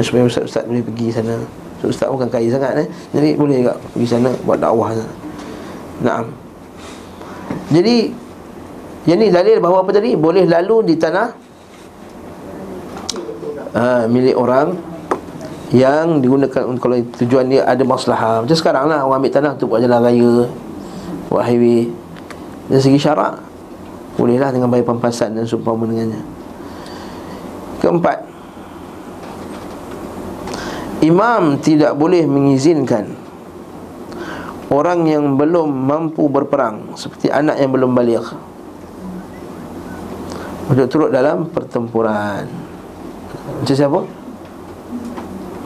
[0.00, 1.36] Supaya Ustaz-Ustaz boleh pergi sana
[1.80, 2.88] Ustaz bukan kaya sangat eh.
[3.12, 5.12] Jadi boleh juga pergi sana Buat dakwah sana
[6.00, 6.24] Naam
[7.72, 8.20] Jadi
[9.08, 10.12] yang ni dalil bahawa apa tadi?
[10.12, 11.32] Boleh lalu di tanah
[13.72, 14.76] uh, milik orang
[15.72, 18.44] yang digunakan kalau tujuan dia ada masalah.
[18.44, 20.34] Macam sekarang lah orang ambil tanah untuk buat jalan raya,
[21.32, 21.88] buat highway.
[22.68, 23.40] Dari segi syarak
[24.20, 26.20] bolehlah dengan bayar pampasan dan seumpama dengannya.
[27.80, 28.29] Keempat
[31.00, 33.16] Imam tidak boleh mengizinkan
[34.68, 38.22] Orang yang belum mampu berperang Seperti anak yang belum balik.
[40.70, 42.46] Untuk turut dalam pertempuran.
[43.58, 44.00] Macam siapa?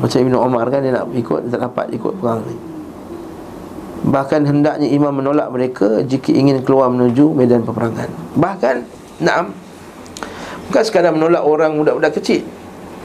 [0.01, 2.57] Macam Ibn Omar kan dia nak ikut Dia tak dapat ikut perang ni.
[4.05, 8.09] Bahkan hendaknya imam menolak mereka Jika ingin keluar menuju medan peperangan.
[8.38, 8.77] Bahkan,
[9.20, 9.53] naam
[10.70, 12.40] Bukan sekadar menolak orang budak-budak kecil.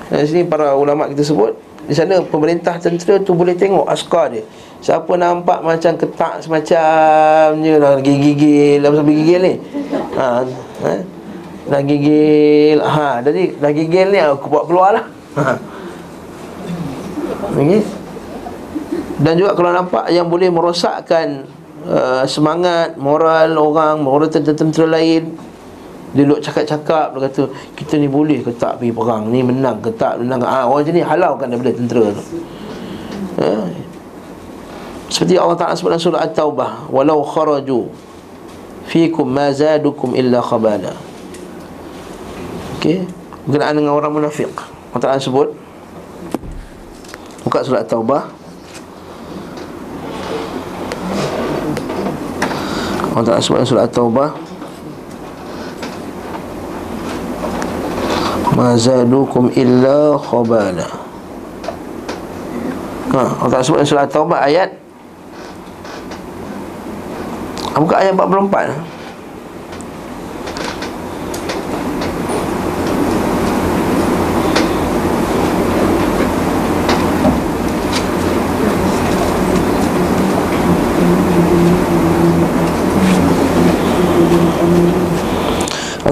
[0.10, 4.46] Di sini para ulama kita sebut di sana pemerintah tentera tu boleh tengok askar dia
[4.80, 9.54] Siapa nampak macam ketak semacam je lah Gigil-gigil Apa sampai gigil ni
[10.14, 10.46] ha,
[10.86, 10.94] ha?
[11.66, 15.06] Dah gigil ha, Jadi dah gigil ni aku buat keluar lah
[15.42, 15.58] ha.
[17.58, 17.82] okay.
[19.20, 21.44] Dan juga kalau nampak yang boleh merosakkan
[21.90, 25.49] uh, Semangat moral orang Moral tentera-tentera lain
[26.10, 27.42] dia duduk cakap-cakap Dia kata
[27.78, 29.30] Kita ni boleh ke tak pergi perang?
[29.30, 30.18] Ni menang ke tak?
[30.22, 32.24] Menang ah, Orang macam ni halaukan daripada tentera tu.
[33.38, 33.58] Ya.
[35.10, 37.90] Seperti Allah Ta'ala sebut dalam surah At-Taubah Walau kharaju
[38.90, 40.98] Fikum ma zadukum illa khabala.
[42.82, 43.06] Okey?
[43.46, 44.50] Berkenaan dengan orang munafik
[44.90, 45.54] Allah Ta'ala sebut
[47.46, 48.22] Buka surah At-Taubah.
[53.14, 54.49] Allah Ta'ala sebut dalam surah At-Taubah
[58.60, 60.84] ma zadukum illa khabala.
[63.16, 64.76] Ha Allah sebut surah taubah ayat?
[67.80, 68.99] Buka ayat 44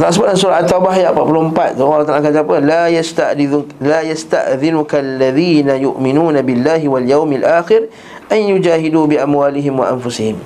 [0.07, 2.55] Allah sebut dalam surah At-Taubah ayat 44 tu Allah Taala kata apa?
[2.63, 7.91] La yasta'dhinu la yasta'dhinuka alladhina yu'minuna billahi wal yawmil akhir
[8.31, 10.39] an yujahidu bi amwalihim wa anfusihim.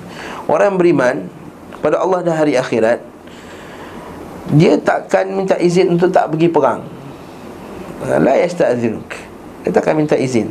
[0.50, 1.30] Orang beriman
[1.78, 3.06] pada Allah dan hari akhirat
[4.50, 6.82] dia takkan minta izin untuk tak pergi perang.
[8.02, 9.14] La yasta'dhinuk.
[9.62, 10.50] Dia takkan minta izin.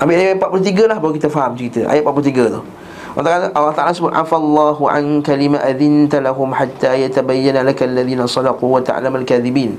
[0.00, 1.84] Ambil ayat 43 lah baru kita faham cerita.
[1.84, 2.64] Ayat 43 tu.
[3.12, 9.12] Allah Ta'ala sebut Afallahu an kalima adhinta lahum hatta yatabayyana laka alladhina salaqu wa ta'lam
[9.20, 9.76] al-kadhibin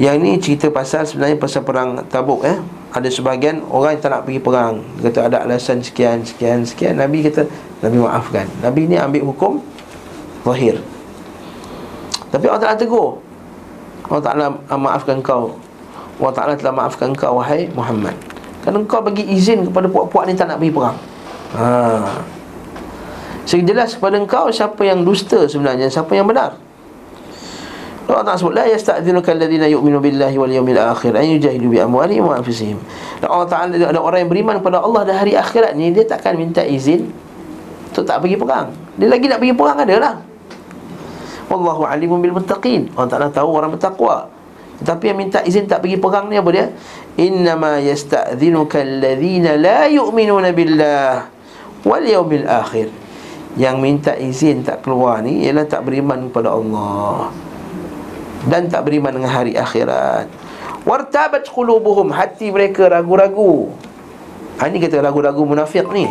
[0.00, 2.56] Yang ni cerita pasal sebenarnya pasal perang tabuk eh.
[2.96, 4.80] Ada sebahagian orang yang tak nak pergi perang.
[5.04, 6.96] Kata ada alasan sekian, sekian, sekian.
[6.96, 7.44] Nabi kata,
[7.84, 8.48] Nabi maafkan.
[8.64, 9.60] Nabi ni ambil hukum
[10.48, 10.80] Zahir.
[12.32, 13.20] Tapi Allah Ta'ala tegur.
[14.08, 15.52] Allah Ta'ala maafkan kau.
[16.16, 18.16] Allah Ta'ala telah maafkan kau Wahai Muhammad.
[18.64, 20.96] Kerana kau bagi izin kepada puak-puak ni tak nak pergi perang
[21.56, 21.72] Ha.
[23.48, 26.58] Sehingga jelas kepada engkau siapa yang dusta sebenarnya, siapa yang benar.
[28.06, 32.22] Allah Ta'ala sebut La yasta'dzinuka alladhina yu'minu billahi wal yawmil akhir An yujahidu bi amwalihim
[32.22, 32.78] wa anfusihim.
[33.18, 36.62] Allah Ta'ala ada orang yang beriman kepada Allah dan hari akhirat ni Dia takkan minta
[36.62, 37.10] izin
[37.90, 38.70] Untuk tak pergi perang.
[38.94, 40.14] Dia lagi nak pergi perang ada lah.
[41.46, 42.94] Wallahu alimun bil muttaqin.
[42.94, 44.30] Allah Ta'ala tahu orang bertakwa.
[44.82, 46.70] Tetapi yang minta izin tak pergi perang ni apa dia?
[47.18, 51.35] Innama yasta'dzinuka alladhina la yu'minuna billah
[51.86, 52.90] wal yaumil akhir.
[53.56, 57.30] Yang minta izin tak keluar ni ialah tak beriman kepada Allah.
[58.44, 60.28] Dan tak beriman dengan hari akhirat.
[60.84, 63.72] Wartabat qulubuhum hati mereka ragu-ragu.
[64.60, 66.04] Ha, ini kata ragu-ragu munafik ni.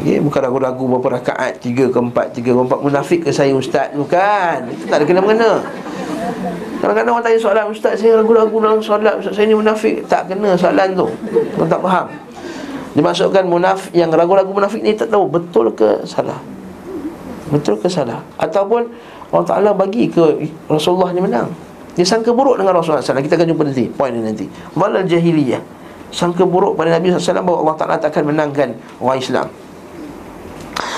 [0.00, 2.78] Okay, bukan ragu-ragu berapa rakaat Tiga ke empat, tiga ke empat.
[2.80, 3.92] Munafik ke saya ustaz?
[3.92, 4.72] Bukan.
[4.72, 5.62] Itu tak ada kena-mengena.
[6.80, 10.56] Kadang-kadang orang tanya soalan Ustaz saya ragu-ragu dalam soalan Ustaz saya ni munafik Tak kena
[10.56, 11.06] soalan tu.
[11.60, 12.06] Orang tak faham
[12.90, 16.38] Dimasukkan munafik yang ragu-ragu munafik ni tak tahu betul ke salah.
[17.50, 18.22] Betul ke salah?
[18.38, 18.90] Ataupun
[19.30, 21.50] Allah Taala bagi ke Rasulullah ni menang.
[21.98, 24.46] Dia sangka buruk dengan Rasulullah SAW Kita akan jumpa nanti Poin ni nanti
[24.78, 25.62] Walal jahiliyah
[26.10, 28.72] Sangka buruk pada Nabi SAW Bahawa Allah Ta'ala tak akan menangkan
[29.02, 29.46] orang Islam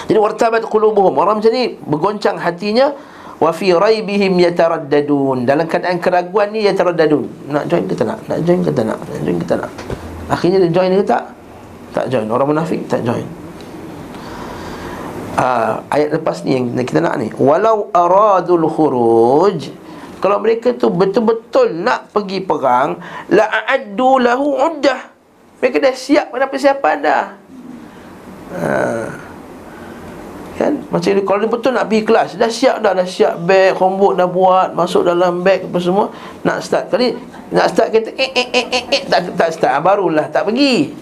[0.09, 2.93] Jadi wartabat qulubuhum Orang macam ni Bergoncang hatinya
[3.41, 8.19] Wa fi raibihim yataraddadun Dalam keadaan keraguan ni yataraddadun Nak join ke tak nak?
[8.29, 8.99] Nak join ke tak nak?
[9.03, 9.71] Nak join ke tak nak?
[10.31, 11.25] Akhirnya dia join ke tak?
[11.93, 12.27] Tak join.
[12.33, 13.25] Orang munafik tak join.
[15.33, 17.33] Uh, ayat lepas ni yang kita nak ni.
[17.41, 19.73] Walau aradul khuruj
[20.23, 22.95] kalau mereka tu betul-betul nak pergi perang
[23.35, 25.11] la a'addu lahu uddah.
[25.59, 27.25] Mereka dah siap pada persiapan dah.
[28.53, 29.07] Uh,
[30.61, 30.73] kan?
[30.95, 32.93] Macam ni kalau dia betul nak pergi kelas dah siap dah.
[32.95, 36.15] Dah siap beg homework dah buat masuk dalam beg apa semua
[36.47, 36.87] nak start.
[36.95, 37.19] Kali
[37.51, 39.03] nak start kata eh eh eh eh, eh.
[39.11, 39.83] Tak tak start.
[39.83, 40.95] Barulah tak pergi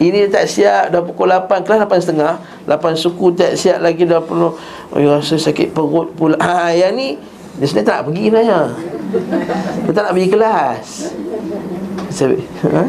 [0.00, 4.56] ini tak siap Dah pukul 8 Kelas 8.30 8 suku tak siap lagi Dah perlu
[4.90, 6.40] Oh rasa sakit perut pula.
[6.40, 7.08] Ha, Yang ni
[7.60, 8.60] Dia sebenarnya tak nak pergi sebenarnya.
[9.84, 10.88] Dia tak nak pergi kelas.
[12.10, 12.84] Ha?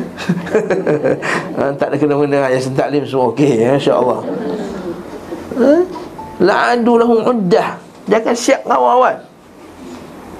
[1.62, 1.65] ha?
[1.78, 4.21] Tak ada kena-mena Yang sentaklim semua okey ya, InsyaAllah.
[5.62, 5.71] Ha?
[6.41, 7.78] La'adu lahum uddah.
[8.10, 9.21] Dia akan siap awal-awal.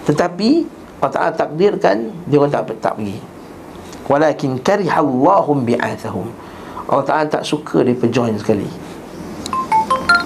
[0.10, 0.66] Tetapi
[0.98, 3.22] Allah Ta'ala takdirkan Dia orang tak, tak pergi.
[4.10, 6.28] Walakin karihallahum bi'athahum
[6.90, 8.66] Allah Ta'ala tak suka dia perjoin sekali.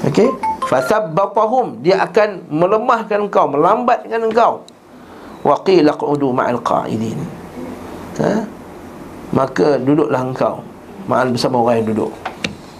[0.05, 0.29] Okey
[0.65, 4.61] Fathabbatahum Dia akan melemahkan engkau Melambatkan engkau.
[5.45, 7.21] Waqila qu'udu ma'al qa'idin.
[8.17, 8.41] Ha?
[9.29, 10.65] Maka duduklah engkau.
[11.05, 12.11] Ma'al bersama orang yang duduk.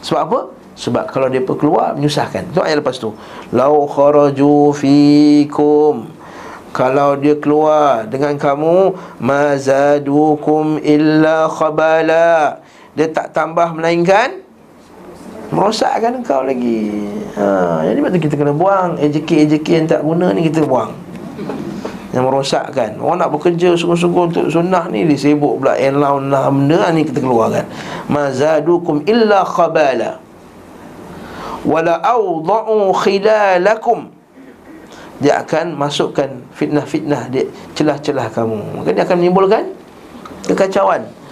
[0.02, 0.40] Sebab apa?
[0.74, 2.50] Sebab kalau dia keluar menyusahkan.
[2.50, 3.14] Itu ayat lepas tu.
[3.54, 6.10] Lau kharaju fikum.
[6.74, 12.65] Kalau dia keluar dengan kamu Mazadukum illa khabala
[12.96, 14.46] Dia tak tambah melainkan
[15.54, 16.90] Merosakkan engkau lagi.
[17.38, 20.90] Ha, Jadi waktu kita kena buang AJK-AJK yang tak guna ni kita buang.
[22.16, 22.98] Yang merosakkan.
[22.98, 27.22] Orang nak bekerja sungguh-sungguh untuk sunnah ni Dia sibuk pula Enlaun lah benda ni kita
[27.22, 27.68] keluarkan.
[28.10, 30.18] Mazadukum illa khabala.
[31.62, 34.10] Wala awda'u khilalakum.
[35.22, 37.46] Dia akan masukkan fitnah-fitnah dia
[37.78, 38.82] Celah-celah kamu.
[38.82, 39.64] Maka dia akan menimbulkan
[40.46, 41.25] Kekacauan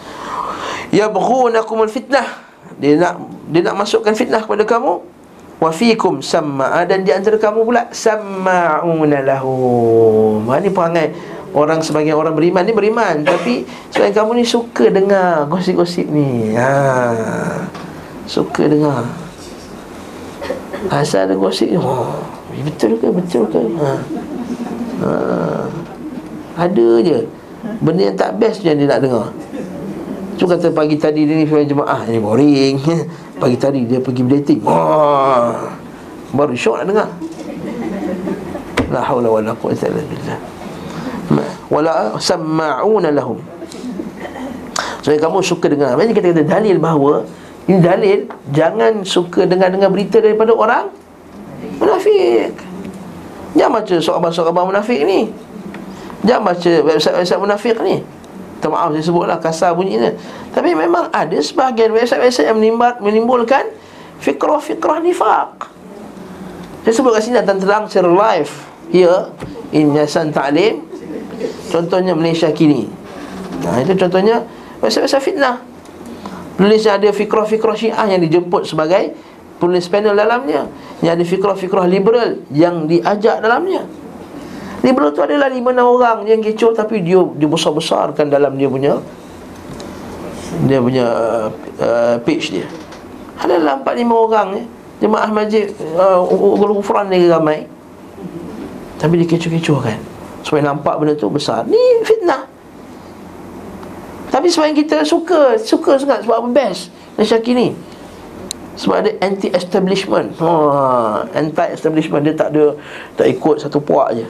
[0.94, 2.28] Yabghunakumul fitnah
[2.78, 3.14] Dia nak
[3.50, 5.14] dia nak masukkan fitnah kepada kamu
[5.64, 10.44] wa fikum samma'a dan di antara kamu pula samma'una lahum.
[10.52, 11.16] Ha ni perangai
[11.56, 16.52] orang sebagai orang beriman ni beriman tapi sebab kamu ni suka dengar gosip-gosip ni.
[16.58, 17.64] Ha.
[18.28, 19.08] Suka dengar.
[20.92, 21.80] Asal ada gosip ni.
[21.80, 22.20] Oh,
[22.68, 23.08] betul ke?
[23.08, 23.62] Betul ke?
[23.80, 23.92] Ha.
[25.00, 25.10] Ha.
[26.68, 27.20] Ada je.
[27.80, 29.32] Benda yang tak best je yang dia nak dengar.
[30.34, 32.76] Cuma kata pagi tadi dia ni jemaah ni boring.
[33.42, 35.70] Pagi tadi dia pergi dating Wah.
[36.34, 37.10] Baru syok nak dengar.
[38.90, 40.40] La hawla wa la quwata illa billah.
[41.70, 43.38] Wala samma'una lahum.
[45.06, 45.94] So kamu suka dengar.
[45.94, 47.28] Maksudnya kita kata dalil bahawa
[47.64, 48.20] Ini dalil
[48.52, 50.92] Jangan suka dengar-dengar berita daripada orang
[51.80, 52.52] Munafik.
[53.54, 55.30] Jangan baca soal-soal munafik ni.
[56.26, 58.02] Jangan baca website-website munafik ni
[58.64, 60.16] Minta maaf saya sebutlah kasar bunyinya.
[60.56, 63.68] Tapi memang ada sebahagian website-website yang menimbul, menimbulkan
[64.24, 65.68] Fikrah-fikrah nifak
[66.88, 68.48] Saya sebut kat sini dan terang secara live.
[68.88, 69.36] Here
[69.76, 70.80] In Yayasan Ta'lim
[71.76, 72.88] Contohnya Malaysia kini.
[73.68, 74.48] Nah itu contohnya
[74.80, 75.60] Website-website fitnah.
[76.56, 79.12] Penulis ada fikrah-fikrah syiah yang dijemput sebagai
[79.60, 80.72] Penulis panel dalamnya.
[81.04, 83.84] Yang ada fikrah-fikrah liberal Yang diajak dalamnya
[84.84, 89.00] Liberal tu adalah lima enam orang yang kecoh tapi dia dia besar-besarkan dalam dia punya
[90.68, 91.08] dia punya
[91.80, 92.68] uh, page dia.
[93.40, 94.64] Adalah empat lima orang ni.
[95.00, 96.22] Jemaah masjid uh,
[96.78, 97.66] Ufran ni ramai.
[99.00, 100.00] Tapi dia kecoh-kecoh kan.
[100.44, 101.64] Supaya nampak benda tu besar.
[101.68, 102.48] Ni fitnah.
[104.32, 106.92] Tapi sebab kita suka, suka sangat sebab apa best.
[107.16, 107.76] Malaysia kini.
[108.74, 110.34] Sebab ada anti-establishment.
[110.42, 110.50] Ha,
[111.38, 112.74] anti-establishment dia tak ada
[113.14, 114.26] tak ikut satu puak je.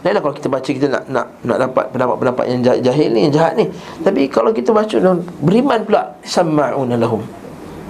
[0.00, 3.52] Lainlah kalau kita baca kita nak nak nak dapat pendapat-pendapat yang jahil ni, yang jahat
[3.52, 3.68] ni.
[4.00, 7.20] Tapi kalau kita baca dan beriman pula sama'una lahum.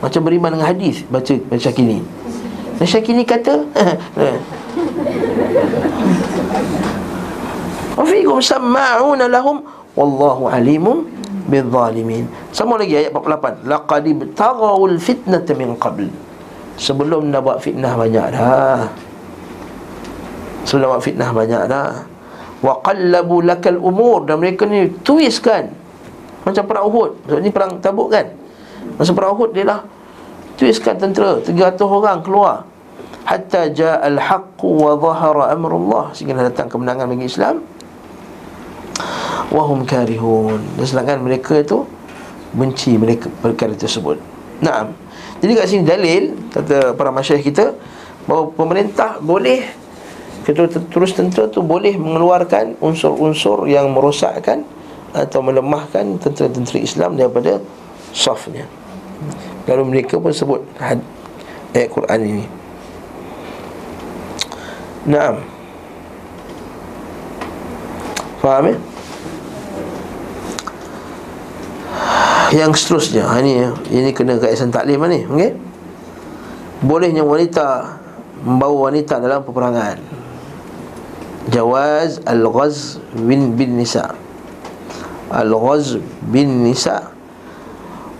[0.02, 2.02] Macam beriman dengan hadis baca baca kini.
[2.80, 3.60] Dan Syakini kata
[8.00, 9.62] Wa fiikum sama'una lahum
[9.94, 11.06] wallahu alimun
[11.46, 12.26] bidzalimin.
[12.50, 13.70] Sama lagi ayat 48.
[13.70, 16.10] Laqad ibtaghawul fitnata min qabl.
[16.80, 18.88] Sebelum nak buat fitnah banyak dah.
[20.68, 22.04] Buat fitnah banyak dah
[22.60, 24.28] Wa qallabu lakal umur.
[24.28, 25.72] Dan mereka ni twistkan
[26.44, 27.10] Macam perang Uhud.
[27.24, 28.28] Maksudnya ni perang tabuk kan.
[28.96, 29.80] Masa perang Uhud dia lah
[30.60, 31.40] Twistkan tentera.
[31.40, 32.68] 300 orang keluar.
[33.24, 36.12] Hatta ja'al haqqu wa zahara amrullah.
[36.12, 37.64] Sehingga datang kemenangan bagi Islam.
[39.48, 40.60] Wahum karihun.
[40.76, 41.88] Dan sedangkan mereka itu
[42.50, 44.18] Benci mereka perkara tersebut.
[44.60, 44.92] Naam.
[45.40, 47.72] Jadi kat sini dalil Kata para masyarakat kita
[48.28, 49.79] Bahawa pemerintah boleh
[50.54, 54.64] terus tentera tu boleh mengeluarkan unsur-unsur yang merosakkan
[55.12, 57.60] atau melemahkan tentera-tentera Islam daripada
[58.14, 58.64] safnya.
[59.68, 61.02] Lalu mereka pun sebut had,
[61.76, 62.46] ayat Quran ini.
[65.04, 65.44] Naam.
[68.40, 68.76] Faham ya?
[72.50, 73.62] Yang seterusnya ha, ini,
[73.94, 75.54] ini kena kaitan taklim ni okay?
[76.82, 78.00] Bolehnya wanita
[78.40, 80.19] Membawa wanita dalam peperangan
[81.48, 84.12] jawaz al-ghaz bin bin nisa.
[85.32, 85.96] Al-ghaz
[86.28, 87.14] bin nisa.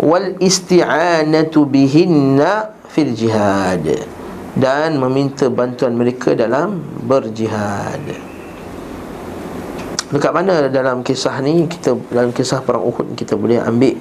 [0.01, 3.85] Wal isti'anatu bihinna fil jihad.
[4.57, 8.01] Dan meminta bantuan mereka dalam berjihad.
[10.11, 13.95] Dekat mana dalam kisah ni kita dalam kisah perang Uhud kita boleh ambil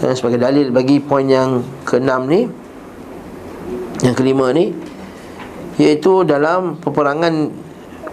[0.00, 2.48] dan sebagai dalil bagi poin yang keenam ni.
[4.04, 4.76] Yang kelima ni
[5.76, 7.52] iaitu dalam peperangan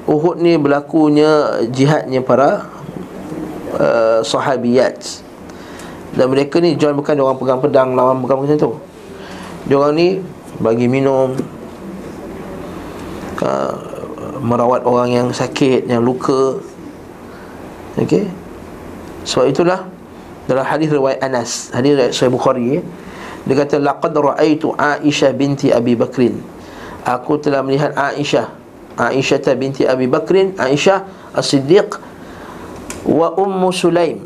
[0.03, 2.67] Uhud ni berlakunya jihadnya para
[3.79, 5.23] uh, sahabiyat.
[6.13, 8.71] Dan mereka ni jual bukan orang pegang pedang lawan bukan macam tu.
[9.65, 10.07] Dia orang ni
[10.59, 11.33] bagi minum
[13.41, 13.73] uh,
[14.43, 16.59] merawat orang yang sakit yang luka.
[17.95, 18.27] Okey?
[19.23, 19.87] Sebab itulah
[20.43, 22.83] dalam hadis riwayat Anas hadis riwayat Sahih Bukhari eh,
[23.47, 26.43] dia kata laqad ra'aitu Aisyah binti Abi Bakrin.
[27.07, 28.62] Aku telah melihat Aisyah
[28.93, 31.97] Aisyah binti Abi Bakrin Aisyah As-Siddiq
[33.09, 34.21] wa Ummu Sulaim.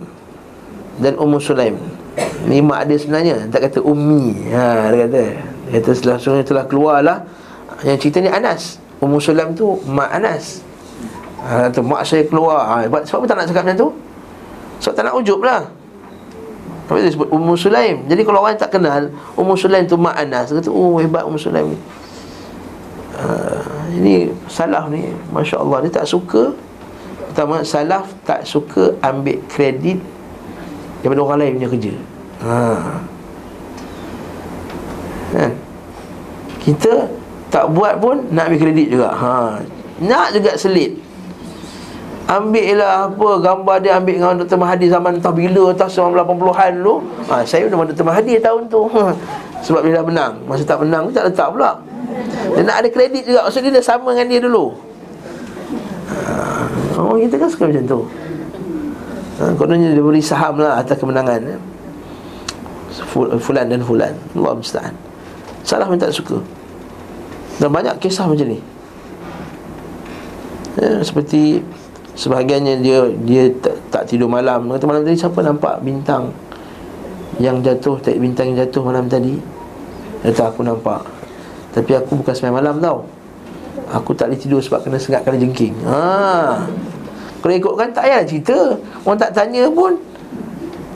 [0.99, 1.79] Dan Ummu Sulaim.
[2.49, 4.49] Ni mak dia sebenarnya tak kata ummi.
[4.49, 5.23] Ha dia kata
[5.69, 7.17] dia kata setelah sungai telah keluarlah.
[7.85, 8.81] Yang cerita ni Anas.
[8.97, 10.65] Ummu Sulaim tu mak Anas.
[11.45, 12.65] Ha, kata mak saya keluar.
[12.65, 13.89] Ha, sebab apa tak nak cakap macam tu?
[14.81, 15.69] Sebab tak nak ujub lah.
[16.89, 18.07] Tapi dia sebut Ummu Sulaim.
[18.09, 20.49] Jadi kalau orang tak kenal Ummu Sulaim tu mak Anas.
[20.49, 21.79] Kata oh hebat Ummu Sulaim ni
[23.17, 23.61] uh,
[23.97, 26.53] Ini salaf ni Masya Allah Dia tak suka.
[27.33, 29.99] Pertama salaf tak suka ambil kredit
[31.01, 31.93] Daripada orang lain punya kerja.
[32.41, 32.57] Ha.
[35.33, 35.51] Kan?
[36.61, 36.93] Kita
[37.53, 39.09] tak buat pun Nak ambil kredit juga.
[39.13, 39.61] Ha.
[40.01, 41.06] Nak juga selit
[42.27, 44.59] Ambil lah apa gambar dia ambil dengan Dr.
[44.59, 46.95] Mahathir zaman entah bila entah 80-an dulu.
[47.31, 48.03] Ha, saya dengan Dr.
[48.03, 48.83] Mahathir tahun tu.
[48.91, 49.15] Ha.
[49.63, 50.33] Sebab dah menang.
[50.43, 51.79] Masa tak menang tak letak pula.
[52.51, 53.47] Dia nak ada kredit juga.
[53.47, 54.75] Maksud dia dah sama dengan dia dulu.
[56.11, 56.99] Ha.
[56.99, 57.99] Oh kita kan suka macam tu.
[59.39, 61.39] Ha, kononnya dia beri saham lah atas kemenangan.
[61.39, 61.57] Ya.
[63.39, 64.13] Fulan dan Fulan.
[64.35, 64.91] Allah musta'an.
[65.63, 66.43] Salah minta suka.
[67.63, 68.59] Dan banyak kisah macam ni.
[70.77, 71.65] Ya, seperti
[72.17, 74.65] Sebahagiannya dia dia tak, tak tidur malam.
[74.73, 76.33] Kata malam tadi siapa nampak bintang
[77.37, 79.37] Yang jatuh, tak bintang yang jatuh malam tadi?
[80.25, 81.05] Kata aku nampak.
[81.77, 83.05] Tapi aku bukan semai malam tau.
[83.93, 85.77] Aku tak boleh tidur sebab kena sengat kena jengking.
[85.85, 86.65] Ha.
[87.37, 88.57] Kalau ikutkan tak payah cerita.
[89.05, 89.93] Orang tak tanya pun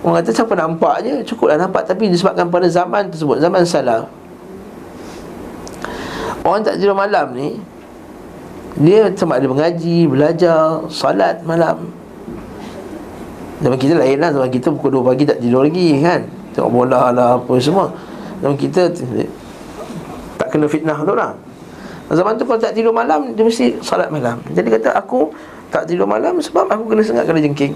[0.01, 1.13] Orang kata siapa nampak je.
[1.29, 1.85] Cukuplah nampak.
[1.85, 4.09] Tapi disebabkan pada zaman tersebut Zaman salah
[6.41, 7.61] Orang tak tidur malam ni
[8.79, 11.91] dia sama ada mengaji, belajar, salat malam.
[13.61, 16.25] Zaman kita lain lah Zaman kita pukul 2 pagi tak tidur lagi kan?
[16.57, 17.93] Tengok bola lah apa semua.
[18.41, 18.89] Zaman kita
[20.39, 21.37] Tak kena fitnah tu lah.
[22.11, 24.41] Zaman tu kalau tak tidur malam Dia mesti salat malam.
[24.49, 25.29] Jadi kata aku
[25.71, 27.75] tak tidur malam Sebab aku kena sengat kena jengking.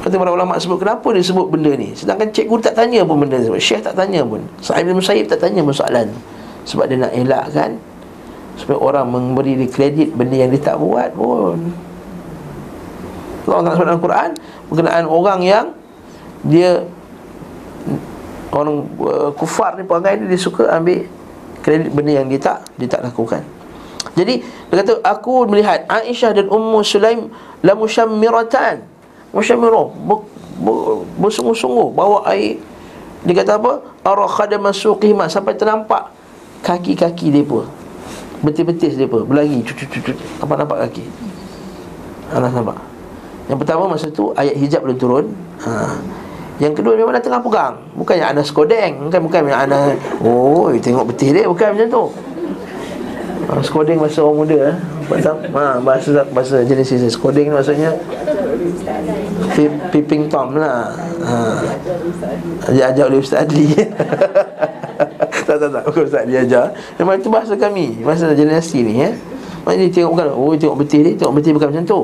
[0.00, 1.92] Kata para ulama sebut Kenapa dia sebut benda ni?
[1.92, 4.40] Sedangkan cikgu tak tanya pun benda ni Syekh tak tanya pun.
[4.64, 6.08] Sa'ib bin Musayyib tak tanya pun soalan
[6.64, 7.76] Sebab dia nak elakkan
[8.54, 11.58] Supaya orang memberi dia kredit Benda yang dia tak buat pun.
[13.52, 14.30] Allah sebut dalam Quran
[14.72, 15.66] Berkenaan orang yang
[16.46, 16.88] Dia
[18.54, 21.04] Orang uh, kufar ni perangai ni Dia suka ambil
[21.60, 23.42] kredit benda yang dia tak Dia tak lakukan.
[24.14, 27.28] Jadi dia kata Aku melihat Aisyah dan Ummu Sulaim
[27.60, 28.86] La mushammiratan
[29.34, 29.90] Mushammirah
[31.18, 32.62] Bersungguh-sungguh Bawa air.
[33.26, 33.82] Dia kata apa?
[34.06, 36.14] Ara khadama suqihma Sampai ternampak
[36.62, 37.83] Kaki-kaki dia pun
[38.44, 39.64] betis-betis dia apa berlari
[40.38, 41.04] nampak nampak kaki.
[42.30, 42.78] Anas nampak.
[43.48, 45.26] Yang pertama masa tu ayat hijab belum turun.
[45.64, 45.96] Ha.
[46.62, 47.74] yang kedua memang dah tengah pegang.
[47.98, 51.48] Bukan yang Anas kodeng bukan bukan yang Anas oh tengok betis dia.
[51.48, 52.04] Bukan macam tu.
[53.44, 54.76] Ha, skodeng masa orang muda eh.
[55.52, 57.92] ha, bahasa bahasa jenis skodeng maksudnya.
[59.92, 60.96] Piping Tom lah.
[61.24, 61.36] Ha.
[62.72, 63.68] Ajak-ajak oleh Ustaz Adli
[65.54, 65.82] Tak tak tak.
[65.86, 66.74] Bukan Ustaz dia ajar.
[66.98, 68.02] Memang itu bahasa kami.
[68.02, 69.14] Bahasa generasi ni ya.
[69.70, 72.00] Dia tengok bukan Oh tengok betul ni Tengok betul bukan macam tu.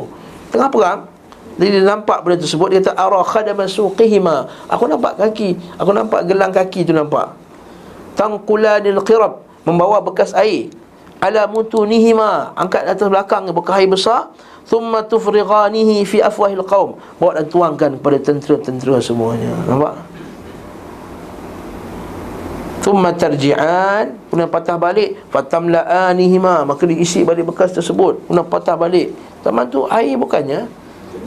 [0.55, 1.01] Tengah perang
[1.59, 4.47] Jadi dia nampak benda tersebut Dia kata Arah khadama suqihima.
[4.71, 7.35] Aku nampak kaki Aku nampak gelang kaki tu nampak.
[8.15, 10.71] Tangkulanil qirab Membawa bekas air.
[11.21, 12.55] Ala mutunihima.
[12.57, 14.33] Angkat atas belakang Bekas air besar.
[14.71, 16.95] Thumma tufrighanihi fi afwahil qaum.
[17.19, 19.51] Bawa dan tuangkan kepada tentera-tentera semuanya.
[19.67, 20.10] Nampak?
[22.81, 25.21] Thumma tarji'an Kemudian patah balik.
[25.29, 28.25] Fatamla'anihima Maka diisi balik bekas tersebut.
[28.27, 29.13] Kemudian patah balik.
[29.45, 30.69] Zaman tu air bukannya.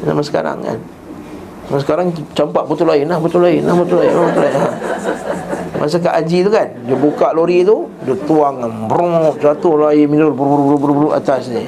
[0.04, 0.80] Zaman sekarang kan?
[1.64, 4.74] Zaman sekarang campak betul lain lah Betul lain lah Betul lain lah Betul lain lah
[5.80, 6.68] Masa kat Haji tu kan?
[6.84, 10.32] Dia buka lori tu Dia tuang brrrr, Jatuh lah air brrrr,
[10.76, 11.64] brrrr, Atas ni.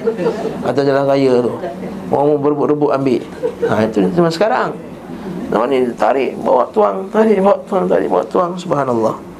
[0.68, 1.52] Atas jalan raya tu.
[2.12, 3.24] Orang berebut-rebut ambil.
[3.72, 4.70] Ha, Itu zaman sekarang.
[5.48, 8.52] Zaman ni tarik Bawa tuang Tarik bawa tuang Tarik bawa tuang.
[8.60, 9.35] Subhanallah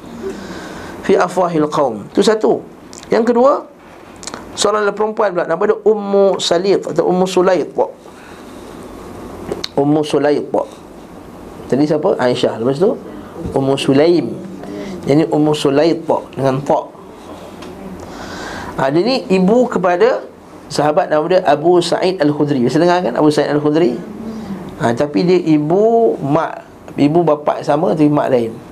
[1.06, 2.02] fi afwahil qaum.
[2.10, 2.58] Itu satu.
[3.06, 3.62] Yang kedua,
[4.56, 7.68] Seorang perempuan pula Nama dia Ummu Salit Atau Ummu Sulayt
[9.76, 10.48] Ummu Sulayt
[11.68, 12.16] Tadi siapa?
[12.16, 12.56] Aisyah.
[12.56, 12.96] Lepas tu
[13.52, 14.32] Ummu Sulaim.
[15.04, 16.84] Ini Ummu Sulayt Dengan tak
[18.80, 20.24] ha, Dia ni ibu kepada
[20.66, 22.58] Sahabat nama dia Abu Sa'id Al-Khudri.
[22.58, 23.94] Biasa dengar kan Abu Sa'id Al-Khudri?
[24.80, 26.64] Ha, Tapi dia ibu Mak
[26.96, 28.65] Ibu bapa sama Tapi mak lain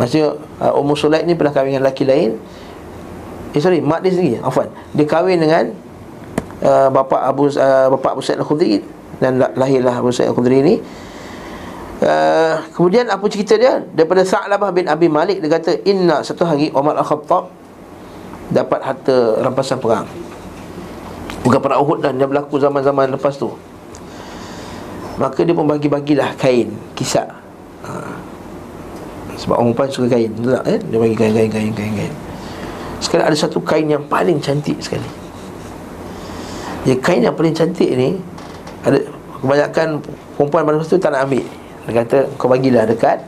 [0.00, 2.40] Maksudnya uh, Ummu Sulaim ni pernah kahwin dengan lelaki lain.
[3.52, 4.72] Eh sorry, mak dia sendiri Afwan.
[4.96, 5.76] Dia kahwin dengan
[6.64, 8.80] uh, Bapa Abu uh, Bapa Abu Sa'id Al-Khudri.
[9.20, 10.74] Dan lahirlah Abu Sa'id Al-Khudri ni.
[12.02, 13.84] Uh, Kemudian apa cerita dia?
[13.94, 17.46] Daripada Sa'labah bin Abi Malik Dia kata Inna satu hari Umar Al-Khattab
[18.50, 20.10] Dapat harta rampasan perang.
[21.46, 23.54] Bukan perang Uhud dan Dia berlaku zaman-zaman lepas tu.
[25.20, 27.28] Maka dia pun bagi-bagilah kain Kisah.
[27.86, 28.21] Uh,
[29.42, 30.78] Sebab orang perempuan suka kain Betul tak eh?
[30.78, 32.14] Dia bagi kain-kain-kain-kain
[33.02, 35.10] Sekarang ada satu kain yang paling cantik sekali.
[36.86, 38.22] Ya kain yang paling cantik ni
[38.86, 39.02] Ada
[39.42, 39.98] Kebanyakan
[40.38, 41.42] perempuan pada masa tu tak nak ambil.
[41.90, 43.26] Dia kata kau bagilah dekat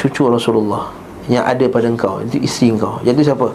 [0.00, 0.88] Cucu Rasulullah
[1.28, 2.24] Yang ada pada engkau.
[2.24, 2.96] Itu isteri engkau.
[3.04, 3.52] Jadi siapa?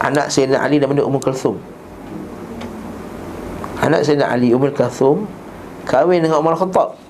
[0.00, 1.60] Anak Sayyidina Ali namanya Umar Kalthum
[3.84, 5.28] Anak Sayyidina Ali Umar Kalthum
[5.84, 7.03] Kahwin dengan Umar Khattab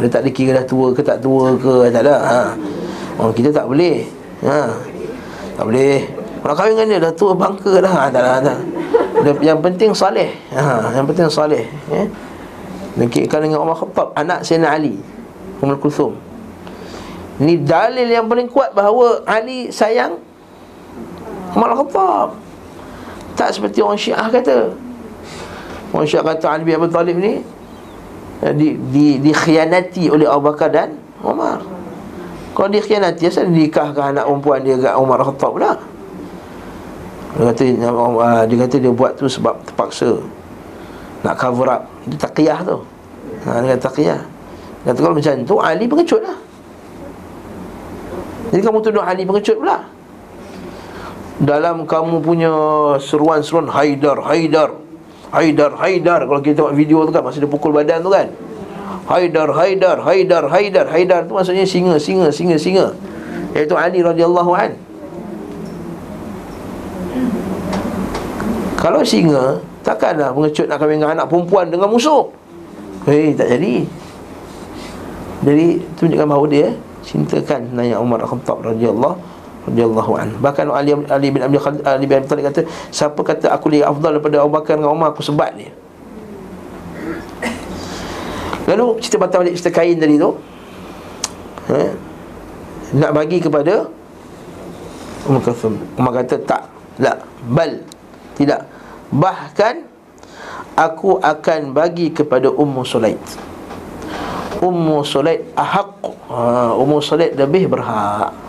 [0.00, 2.40] Dia tak dikira dah tua ke tak tua ke Tak ada ha.
[3.16, 4.04] Oh, kita tak boleh
[4.44, 4.76] ha.
[5.56, 6.04] Tak boleh
[6.44, 8.58] Nak kahwin dengan dia dah tua bangka dah ha, Tak lah tak.
[9.40, 10.92] Yang penting salih ha.
[10.92, 12.02] Yang penting salih ya.
[12.96, 14.96] Nikahkan dengan Umar Khattab Anak Sayyidina Ali
[15.60, 16.16] Umar Kulthum
[17.40, 20.20] Ini dalil yang paling kuat bahawa Ali sayang
[21.52, 22.36] Umar Khattab
[23.36, 24.72] Tak seperti orang syiah kata
[25.92, 27.55] Orang syiah kata Ali bin Abi Talib ni eh,
[28.40, 30.92] di, di, Dikhianati oleh Abu Bakar dan
[31.24, 31.64] Umar.
[32.56, 35.76] Kalau dia khianati Asal dia nikahkan anak perempuan dia Dengan Umar Khattab pula?
[37.36, 40.24] Dia kata, uh, dia kata dia buat tu sebab terpaksa
[41.20, 41.82] Nak cover up.
[42.08, 42.80] Itu taqiyah tu.
[43.44, 44.20] Ha, Dia kata taqiyah.
[44.84, 46.38] Dia kata kalau macam tu Ali pengecut lah.
[48.52, 49.78] Jadi kamu tuduh Ali pengecut pula.
[51.36, 52.52] Dalam kamu punya
[52.96, 54.85] seruan-seruan Haidar, Haidar
[55.34, 56.20] Haidar, Haidar.
[56.26, 58.30] Kalau kita tengok video tu kan Masa dia pukul badan tu kan.
[59.06, 60.86] Haidar, Haidar, Haidar, Haidar.
[60.90, 62.86] Haidar tu maksudnya singa, singa, singa, singa.
[63.54, 64.72] Iaitu Ali radhiyallahu an.
[68.76, 72.26] Kalau singa Takkanlah pengecut nak kahwin dengan anak perempuan dengan musuh.
[73.06, 73.86] Hei, tak jadi.
[75.46, 76.74] Jadi, tunjukkan bahawa dia
[77.06, 79.14] Cintakan Naya Umar Al-Khattab radhiyallahu
[79.66, 80.28] radhiyallahu an.
[80.38, 82.62] Bahkan Ali Ali bin Abi Ali bin Abi Talib kata,
[82.94, 85.74] siapa kata aku lebih afdal daripada Abu Bakar dengan Umar aku sebat dia.
[88.66, 90.34] Lalu cerita batal balik cerita kain tadi tu
[91.70, 91.78] ha?
[92.98, 93.86] Nak bagi kepada
[95.26, 96.62] Umar Kathum Umar kata tak
[96.98, 97.82] Tak Bal
[98.34, 98.60] Tidak
[99.14, 99.74] Bahkan
[100.76, 103.22] Aku akan bagi kepada Ummu Sulaid
[104.58, 108.45] Ummu Sulaid ahak ha, Ummu Sulaid lebih berhak ha,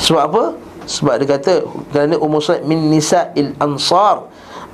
[0.00, 0.44] Sebab apa?
[0.84, 4.28] Sebab dia kata Kerana Ummu Sulaid min nisa'il ansar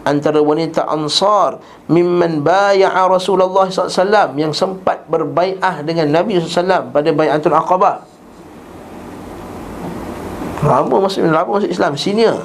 [0.05, 1.61] antara wanita Ansar
[1.91, 8.07] mimman baya'a Rasulullah SAW yang sempat berbai'ah dengan Nabi SAW pada bai'atul Aqabah.
[10.61, 12.37] Lama masuk lama masuk Islam senior.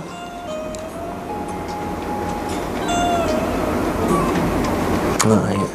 [5.26, 5.68] Ha, ya.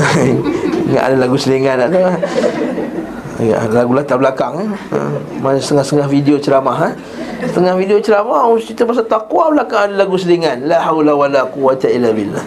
[0.00, 0.30] Okey.
[0.90, 2.00] Ingat ada lagu selingan tak tu?
[3.40, 4.68] Ya, lagu latar belakang eh.
[4.92, 6.88] Ha, setengah-setengah video ceramah ha.
[7.40, 10.68] Tengah video ceramah Orang cerita pasal taqwa Belakang ada lagu selingan.
[10.68, 12.44] La hawla wa la quwata illa billah.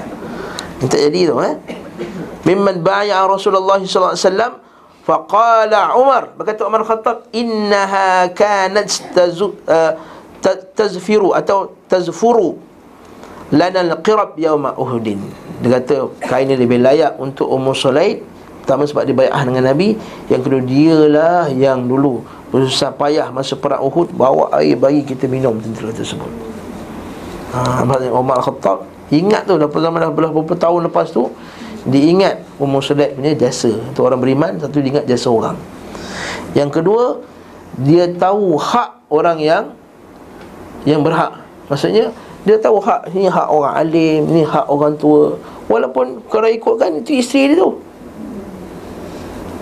[0.85, 1.57] Tak jadi tu eh.
[2.45, 4.61] Mimman baya Rasulullah SAW
[5.01, 6.37] Faqala Umar.
[6.37, 9.97] Berkata Umar Khattab Innaha kanat tazu, uh,
[10.77, 12.61] tazfiru Atau tazfuru
[13.49, 15.25] Lana al-qirab yawma uhudin.
[15.65, 18.32] Dia kata kain ini lebih layak Untuk Umar Sulaid
[18.63, 19.99] Pertama sebab dia bayar dengan Nabi.
[20.31, 25.59] Yang kedua dialah yang dulu Bersusah payah masa perang Uhud Bawa air bagi kita minum
[25.59, 26.31] tentera tersebut.
[27.51, 27.83] Ha,
[28.15, 31.27] Umar Khattab Ingat tu Dapat zaman dah beberapa tahun lepas tu
[31.83, 33.67] Diingat Umar Sadat punya jasa.
[33.67, 35.59] Itu orang beriman Satu dia ingat jasa orang.
[36.55, 37.19] Yang kedua
[37.83, 39.63] Dia tahu hak orang yang
[40.87, 41.31] Yang berhak.
[41.67, 42.15] Maksudnya
[42.47, 45.35] Dia tahu hak Ini hak orang alim Ini hak orang tua.
[45.67, 47.91] Walaupun kalau ikutkan Itu isteri dia tu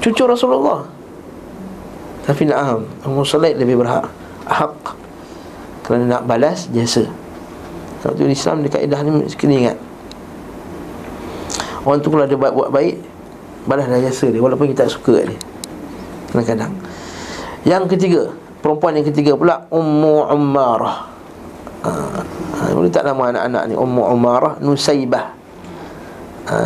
[0.02, 0.82] Cucu Rasulullah.
[2.26, 4.06] Tapi na'am Ummu Sulaid lebih berhak
[4.45, 4.93] Hak
[5.86, 7.06] Kerana nak balas jasa.
[8.02, 9.78] Sebab tu Islam di kaedah ni Kena ingat.
[11.82, 12.97] Orang tu kalau dia buat, buat baik
[13.66, 15.38] Balaslah jasa dia Walaupun kita tak suka dia.
[16.34, 16.74] Kadang-kadang.
[17.66, 18.22] Yang ketiga
[18.62, 21.10] Perempuan yang ketiga pula Ummu Ummarah.
[21.82, 23.74] Ha, tak nama anak-anak ni?
[23.74, 25.34] Ummu Ummarah Nusaybah.
[26.45, 26.58] Ha,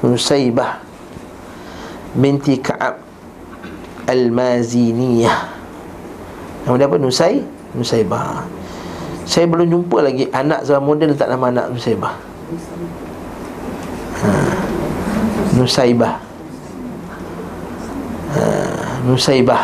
[0.00, 0.89] Nusaybah
[2.14, 2.98] Binti Ka'ab
[4.10, 5.38] Al-Maziniyah.
[6.66, 6.96] Nama dia apa?
[7.00, 7.40] Nusay
[7.72, 8.44] Nusaybah
[9.24, 12.14] Saya belum jumpa lagi Anak zaman moden tak nama anak Nusaybah
[14.20, 14.30] ha,
[15.56, 16.14] Nusaybah
[18.34, 18.42] ha,
[19.08, 19.62] Nusaybah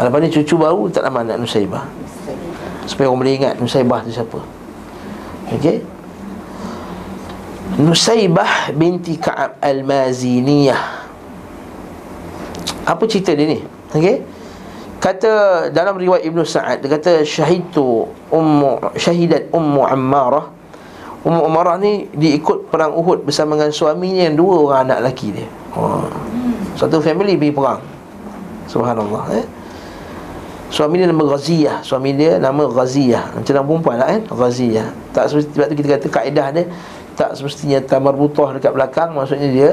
[0.00, 1.84] Lepas ni cucu baru tak nama anak Nusaibah.
[2.88, 4.40] Supaya orang boleh ingat Nusaibah tu siapa.
[5.52, 5.84] Okey?
[7.84, 10.99] Nusaibah binti Ka'ab Al-Maziniyah
[12.84, 13.58] Apa cerita dia ni?
[13.94, 14.22] Okey.
[15.00, 15.32] Kata
[15.72, 20.52] dalam riwayat Ibn Sa'ad Dia kata syahidu ummu, Syahidat Ummu Ammarah.
[21.24, 25.48] Ummu Ammarah ni diikut perang Uhud Bersama dengan suaminya yang dua orang anak lelaki dia.
[25.72, 26.04] Oh.
[26.76, 27.80] Satu family pergi perang.
[28.68, 29.46] Subhanallah eh?
[30.70, 31.82] Suami dia nama Ghaziyah.
[31.82, 33.34] Suami dia nama Ghaziyah.
[33.34, 34.86] Macam nama perempuan lah kan Ghaziyah.
[35.10, 36.64] Tak semestinya Sebab tu kita kata kaedah dia
[37.18, 39.70] Tak semestinya Tamar butoh dekat belakang Maksudnya dia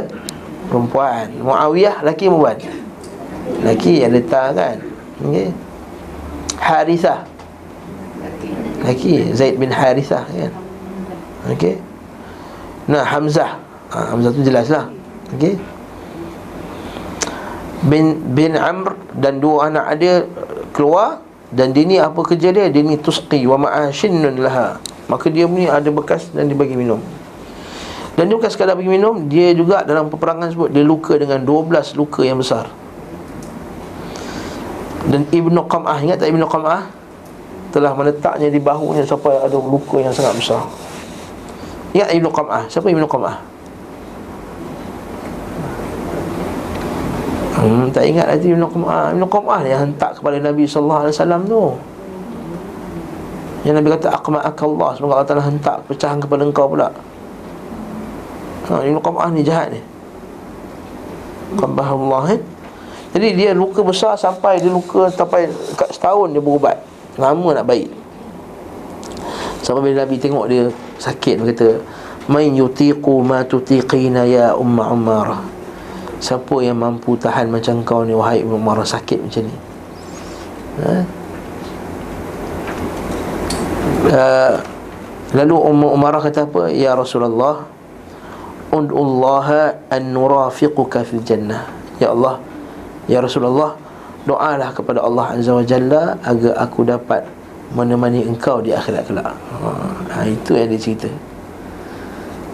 [0.67, 1.31] Perempuan.
[1.39, 2.57] Muawiyah Laki perempuan.
[3.63, 4.75] Laki yang letak kan?
[5.23, 5.49] Okay.
[6.59, 7.23] Harithah
[8.83, 10.53] Laki Zaid bin Harithah kan?
[11.55, 11.79] Okey.
[12.91, 13.59] Nah Hamzah.
[13.95, 14.91] Ha, Hamzah tu jelas lah
[15.35, 15.55] Okey.
[17.87, 20.27] Bin bin Amr dan dua anak dia
[20.75, 21.23] keluar
[21.55, 22.67] dan dia ni apa kerja dia?
[22.67, 24.83] Dia ni tusqi wa ma'ashinnun laha.
[25.07, 26.99] Maka dia ni ada bekas dan dia bagi minum
[28.17, 32.25] dan bukan sekadar bagi minum dia juga dalam peperangan sebut dia luka dengan 12 luka
[32.25, 32.65] yang besar.
[35.05, 36.89] Dan Ibnu Qam'ah ingat tak Ibnu Qam'ah?
[37.69, 40.65] Telah meletaknya di bahunya sampai ada luka yang sangat besar.
[41.93, 42.65] Ingat Ibnu Qam'ah?
[42.65, 43.37] Siapa Ibnu Qam'ah?
[47.57, 51.09] Hmm, tak ingat lagi Ibn Qum'ah Ibn Qum'ah yang hantar kepada Nabi SAW
[51.49, 51.73] tu.
[53.65, 54.89] Yang Nabi kata Aqma'aka Allah.
[54.93, 56.93] Semoga Allah Ta'ala hantar pecahan kepada engkau pula
[58.69, 59.81] ha, Ibn Qum'ah ni jahat ni
[61.55, 62.41] Qabah Allah eh?
[63.15, 65.47] Jadi dia luka besar sampai Dia luka sampai
[65.79, 66.83] kat setahun dia berubat
[67.15, 67.87] Lama nak baik
[69.63, 70.67] Sampai bila Nabi tengok dia
[70.99, 71.69] sakit Dia kata
[72.27, 75.41] Main yutiqu ma tutiqina ya umma ummarah
[76.19, 79.55] Siapa yang mampu tahan macam kau ni Wahai Ibn Umar sakit macam ni
[80.83, 80.93] ha?
[84.07, 84.55] Uh,
[85.35, 86.71] lalu Ummu Umarah kata apa?
[86.71, 87.67] Ya Rasulullah
[88.77, 91.65] Ud'ullaha an nurafiquka fil jannah.
[91.97, 92.37] Ya Allah
[93.09, 93.73] Ya Rasulullah
[94.29, 97.25] Doalah kepada Allah Azza wa Jalla Agar aku dapat
[97.73, 99.33] menemani engkau di akhirat kelak.
[100.13, 101.09] Ha, Itu yang dia cerita.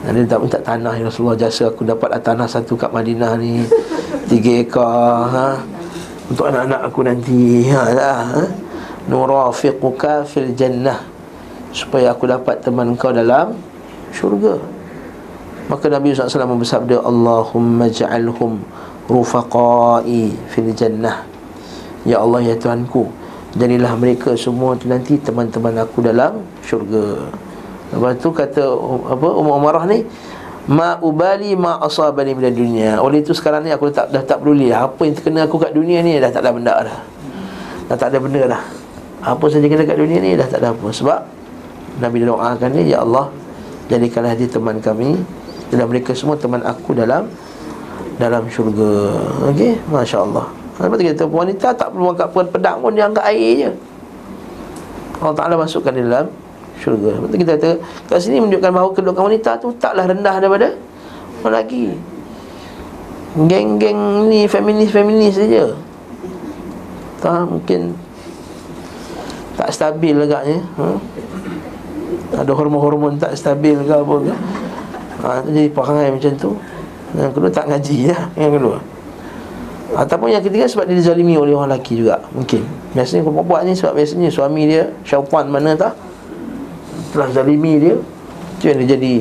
[0.03, 1.37] Dan dia tak minta tanah ya Rasulullah.
[1.37, 3.61] Jasa aku dapatlah tanah satu kat Madinah ni.
[4.31, 5.47] Tiga ekar ha?
[6.31, 8.43] untuk anak-anak aku nanti ha lah ha?
[9.05, 10.97] nurafiquka fil jannah.
[11.69, 13.53] Supaya aku dapat teman kau dalam
[14.13, 14.57] syurga
[15.71, 18.63] maka Nabi SAW bersabda Allahumma ja'alhum
[19.07, 21.23] rufaqai fil jannah
[22.03, 23.07] ya Allah ya Tuhanku
[23.55, 27.29] jadilah mereka semua tu nanti teman-teman aku dalam syurga
[27.93, 28.63] Lepas tu kata
[29.05, 30.01] apa Umar Umarah ni
[30.65, 32.97] ma ubali ma asabani min dunia.
[32.97, 34.89] Oleh itu sekarang ni aku tak dah tak peduli lah.
[34.89, 36.97] apa yang terkena aku kat dunia ni dah tak ada benda dah.
[37.93, 38.61] Dah tak ada benda dah.
[39.21, 40.87] Apa saja kena kat dunia ni dah tak ada apa.
[40.89, 41.19] Sebab
[42.01, 43.29] Nabi doakan dia ya Allah
[43.93, 45.21] jadikanlah dia teman kami
[45.75, 47.29] dan mereka semua teman aku dalam
[48.21, 49.15] dalam syurga.
[49.49, 50.45] Okey, masya-Allah.
[50.77, 53.71] Lepas tu kita wanita tak perlu angkat pedang pun dia angkat air je.
[55.23, 56.27] Allah Taala masukkan di dalam
[56.83, 57.71] syurga Betul kita kata
[58.11, 60.75] Kat sini menunjukkan bahawa kedudukan wanita tu Taklah rendah daripada
[61.47, 61.95] lelaki
[63.47, 65.73] Geng-geng ni feminis-feminis saja
[67.23, 67.95] Tak mungkin
[69.55, 70.99] Tak stabil agaknya ha?
[72.33, 74.33] Ada hormon-hormon tak stabil ke apa ke
[75.23, 76.51] ha, Jadi perangai macam tu.
[77.15, 78.17] Yang kedua tak ngaji ya.
[78.35, 78.77] Yang kedua.
[79.93, 82.65] Ataupun yang ketiga sebab dia dizalimi oleh orang lelaki juga Mungkin.
[82.97, 85.93] Biasanya perempuan ni sebab biasanya suami dia Syaitan mana tak?
[87.13, 87.95] Telah zalimi dia.
[88.57, 89.15] Itu yang dia jadi.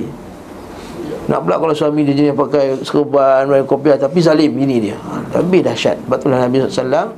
[1.28, 4.96] Nak pula kalau suami dia jenis pakai serban Pakai kopiah Tapi zalim ini dia.
[5.36, 6.00] Lebih dahsyat.
[6.08, 7.08] Sebab itulah Nabi SAW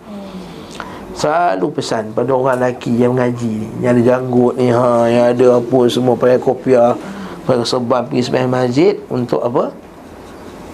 [1.14, 3.68] Selalu pesan pada orang lelaki yang mengaji ni.
[3.86, 6.90] Yang ada janggut ni ha, Yang ada apa semua Pakai kopiah
[7.44, 9.68] Pakai serban Pergi sebaik masjid Untuk apa?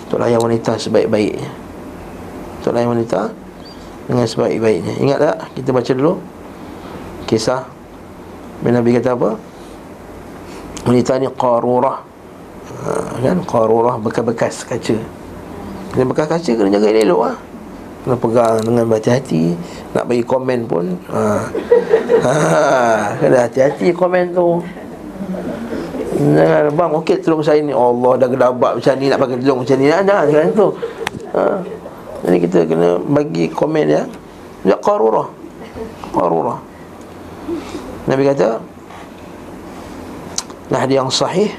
[0.07, 1.51] Untuk layan wanita sebaik-baiknya
[2.63, 3.31] Untuk layan wanita
[4.07, 5.37] Dengan sebaik-baiknya Ingat tak?
[5.59, 6.15] Kita baca dulu
[7.27, 7.63] Kisah
[8.61, 9.31] Nabi kata apa?
[10.87, 11.99] Wanita ni qarurah
[12.87, 14.97] ha, Kan qarurah bekas-bekas kaca
[15.91, 17.37] Kena bekas kaca kena jaga elok lah
[18.07, 19.59] Kena pegang dengan hati-hati
[19.97, 21.23] Nak bagi komen pun ha.
[22.21, 23.17] Ha.
[23.17, 24.61] Kena hati-hati komen tu
[26.21, 27.73] Jangan bang okey tolong saya ni.
[27.73, 29.87] Allah dah gedabak macam ni nak pakai tolong macam ni.
[29.89, 30.69] Jangan jangan tu
[31.33, 31.43] ha.
[32.21, 34.03] Jadi kita kena bagi komen ya.
[34.69, 35.33] Ya qarurah.
[36.13, 36.61] Qarurah.
[38.05, 38.61] Nabi kata
[40.71, 41.51] Nah yang sahih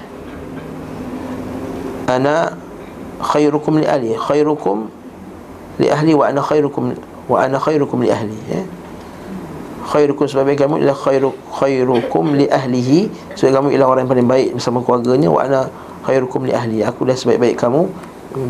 [2.08, 2.56] Ana
[3.20, 4.88] khairukum li ahli Khairukum
[5.80, 6.96] li ahli wa ana khairukum
[7.28, 8.62] wa ana khairukum li ahli ya
[9.92, 14.50] khairukum sebagai kamu ialah khairu khairukum li ahlihi sebagai kamu ialah orang yang paling baik
[14.56, 15.62] bersama keluarganya wa ana
[16.08, 17.92] khairukum li ahli aku dah sebaik-baik kamu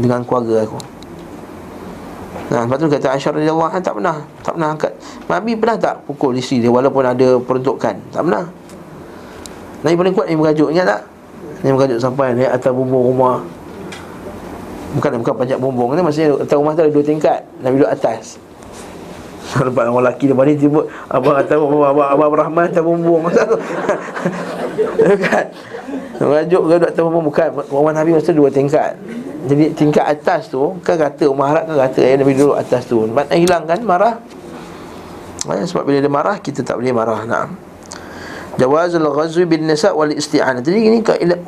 [0.05, 0.77] dengan keluarga aku
[2.51, 4.91] Nah, lepas tu kata Aisyah radhiyallahu tak pernah, tak pernah angkat.
[5.31, 7.95] Nabi pernah tak pukul isteri dia walaupun ada peruntukan?
[8.11, 8.43] Tak pernah.
[9.87, 11.01] Nabi paling kuat ni mengajuk, ingat tak?
[11.63, 13.39] Ni mengajuk sampai ni atas bumbung rumah.
[14.99, 17.39] Bukan bukan panjat bumbung ni maksudnya atas rumah tu ada dua tingkat.
[17.63, 18.35] Nabi duduk atas.
[19.51, 20.81] Nampak orang lelaki depan ni tiba
[21.11, 23.19] Abang kata Abang, abang, Rahman atas bumbung.
[23.27, 23.57] Masa tu
[25.19, 25.45] Kan
[26.21, 27.49] Rajuk ke atas bumbung Bukan.
[27.67, 28.95] Orang Nabi masa dua tingkat.
[29.49, 33.03] Jadi tingkat atas tu Kan kata Umar Harap kan kata ya, Nabi duduk atas tu.
[33.03, 34.15] Nak hilangkan marah.
[35.49, 37.27] Ya, Sebab bila dia marah Kita tak boleh marah.
[37.27, 37.51] Nah.
[38.55, 40.59] Jawazul ghazwi bin nisa' wal isti'anah.
[40.59, 40.97] Jadi ini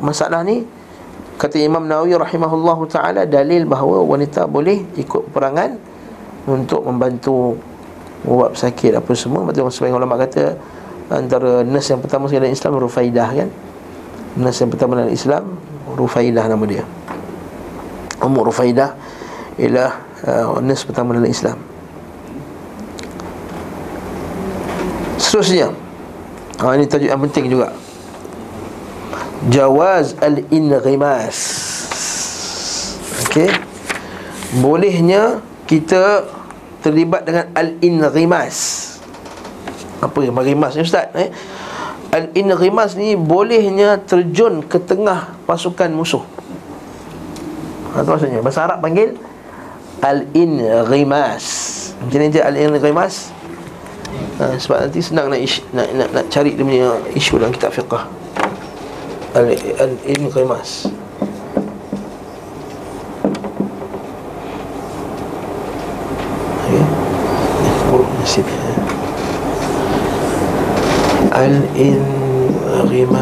[0.04, 0.64] masalah ni
[1.34, 5.76] Kata Imam Nawawi rahimahullahu ta'ala Dalil bahawa wanita boleh ikut perangan
[6.45, 7.58] Untuk membantu
[8.24, 9.44] ubat sakit apa semua.
[9.48, 10.56] Betul sebagian ulama kata
[11.12, 13.50] antara nurse yang pertama sekali dalam Islam Rufaidah kan?
[14.40, 15.44] Nurse yang pertama dalam Islam
[15.94, 16.84] Rufaidah nama dia.
[18.24, 18.96] Ummu Rufaidah
[19.60, 19.92] ialah
[20.24, 21.60] uh, nurse pertama dalam Islam.
[25.20, 25.72] Seterusnya
[26.62, 27.74] ha, ini tajuk yang penting juga.
[29.52, 31.38] Jawaz al-inghimas
[33.34, 33.50] Okey.
[34.62, 36.22] Bolehnya kita
[36.84, 38.56] terlibat dengan al-inrimas.
[40.04, 41.32] Apa yang marimas ni ustaz eh?
[42.12, 46.22] Al-inrimas ni bolehnya terjun ke tengah pasukan musuh.
[47.96, 48.44] Apa maksudnya?
[48.44, 49.16] Bahasa Arab panggil
[50.04, 51.46] al-inrimas.
[52.04, 53.32] Macam ni je al-inrimas.
[54.38, 57.72] Ha, sebab nanti senang nak, ish, nak, nak, nak cari dia punya isu dalam kitab
[57.72, 58.06] fiqah.
[59.34, 60.92] Al-inrimas.
[60.92, 61.03] Al
[71.44, 73.20] Al-Inrimas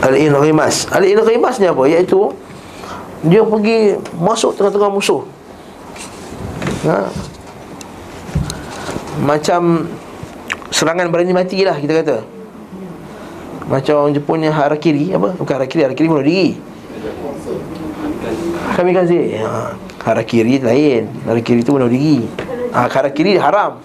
[0.00, 1.84] Al-Inrimas Al-Inrimas ni apa?
[1.84, 2.32] Iaitu
[3.28, 5.20] Dia pergi masuk tengah-tengah musuh
[6.88, 7.12] ha?
[9.20, 9.84] Macam
[10.72, 12.24] Serangan berani mati lah kita kata
[13.68, 15.36] Macam orang Jepun yang harakiri Apa?
[15.36, 16.56] Bukan harakiri, harakiri bunuh diri
[18.80, 19.76] Kami kasih ha.
[20.08, 22.45] Harakiri lain Harakiri tu bunuh diri
[22.76, 23.80] ha, Harakiri haram.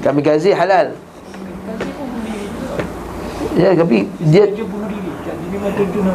[0.00, 0.96] Kami gazi halal.
[3.56, 4.44] Ya tapi dia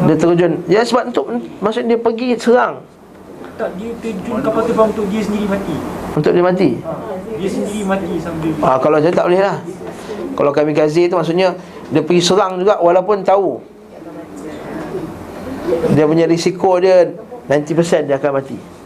[0.05, 0.51] Dia terjun.
[0.65, 1.25] Ya sebab untuk
[1.61, 2.81] Maksud dia pergi serang.
[3.55, 5.75] Tak dia terjun kapal terbang untuk dia sendiri mati.
[6.17, 6.69] Untuk dia mati?
[6.81, 6.91] Ha,
[7.37, 9.57] Dia sendiri mati sambil ha, Kalau saya tak boleh lah.
[10.33, 11.53] Kalau kami gazi tu maksudnya
[11.93, 13.61] Dia pergi serang juga walaupun tahu.
[15.95, 17.07] Dia punya risiko dia
[17.47, 18.80] 90% dia akan mati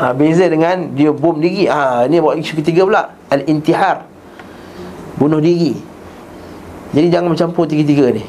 [0.00, 1.68] ha, Beza dengan dia bom diri.
[1.68, 3.12] Ha, Ini buat isu ketiga pula.
[3.28, 4.08] Al-intihar.
[5.20, 5.76] Bunuh diri.
[6.96, 8.24] Jadi jangan mencampur tiga-tiga ni.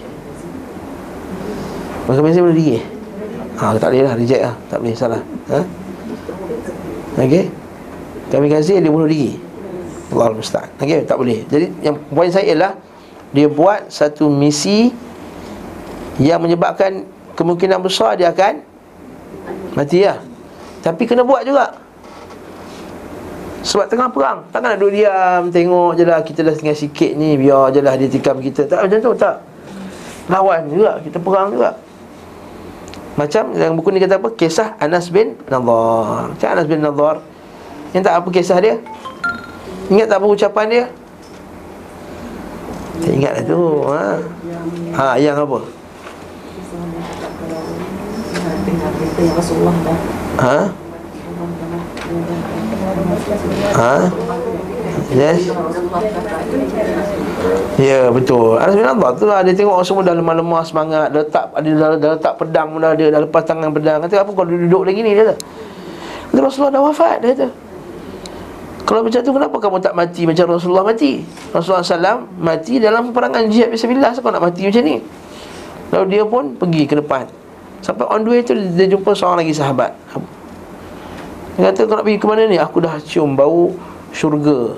[2.05, 2.83] Maka beza bunuh diri.
[3.57, 4.55] Ha, Tak boleh lah, reject lah.
[4.67, 5.21] Tak boleh, salah.
[5.49, 5.59] Ha?
[7.11, 7.51] Okay
[8.31, 9.39] Kami kasih dia bunuh diri.
[10.11, 10.67] Allah Musta'an.
[10.75, 11.47] Okay, tak boleh.
[11.47, 12.73] Jadi yang poin saya ialah
[13.31, 14.91] Dia buat satu misi
[16.19, 17.07] Yang menyebabkan
[17.39, 18.59] Kemungkinan besar dia akan
[19.71, 20.30] Mati lah
[20.81, 21.69] tapi kena buat juga.
[23.61, 27.37] Sebab tengah perang Takkan nak duduk diam Tengok je lah Kita dah tinggal sikit ni
[27.37, 28.65] Biar je lah dia tikam kita.
[28.65, 29.37] Tak macam tu tak.
[30.33, 31.77] Lawan juga Kita perang juga.
[33.21, 34.33] Macam dalam buku ni kata apa?
[34.33, 36.31] Kisah Anas bin Nadhar.
[36.31, 37.19] Macam Anas bin Nadhar.
[37.91, 38.75] Yang tak apa kisah dia?
[39.91, 40.83] Ingat tak apa ucapan dia?
[43.01, 43.61] Tak ingat lah tu
[43.91, 44.03] ha?
[44.95, 45.59] ha yang apa?
[49.35, 49.75] Rasulullah
[50.39, 50.57] Ha?
[53.75, 53.95] Ha?
[55.11, 55.51] Yes?
[57.75, 58.55] Ya betul.
[58.55, 59.39] Anas bin Abdullah tu lah.
[59.43, 61.11] Dia tengok semua dah lemah-lemah semangat.
[61.11, 63.05] Dah letak, ada, dah, dah letak pedang pun dah ada.
[63.11, 63.97] Dah lepas tangan pedang.
[64.07, 65.35] Kata apa kau duduk lagi ni Dia kata
[66.31, 67.47] Rasulullah dah wafat Dia kata.
[68.87, 71.23] Kalau macam tu kenapa kamu tak mati macam Rasulullah mati?
[71.55, 74.11] Rasulullah SAW mati dalam peperangan jihad Bismillah.
[74.15, 74.95] Siapa nak mati macam ni?
[75.91, 77.40] Lalu dia pun pergi ke depan
[77.81, 79.91] Sampai on the way tu dia jumpa seorang lagi sahabat.
[81.57, 82.57] Dia kata kau nak pergi ke mana ni?
[82.61, 83.75] Aku dah cium bau
[84.15, 84.77] syurga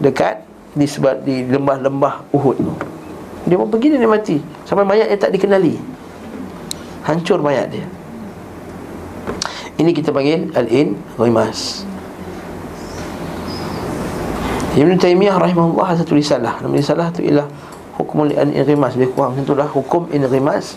[0.00, 2.56] Dekat di sebab di lembah-lembah Uhud.
[2.56, 2.72] Tu
[3.52, 4.36] Dia pun pergi dia mati.
[4.64, 5.76] Sampai mayat dia tak dikenali.
[7.04, 7.84] Hancur mayat dia.
[9.80, 11.88] Ini kita panggil Al-In Ghimas
[14.76, 16.60] Ibn Taymiyah rahimahullah satu risalah.
[16.60, 17.48] Nama risalah tu ialah
[17.96, 20.76] Hukum Al-In-Ghimas Lebih kurang macam itulah Hukum In-Ghimas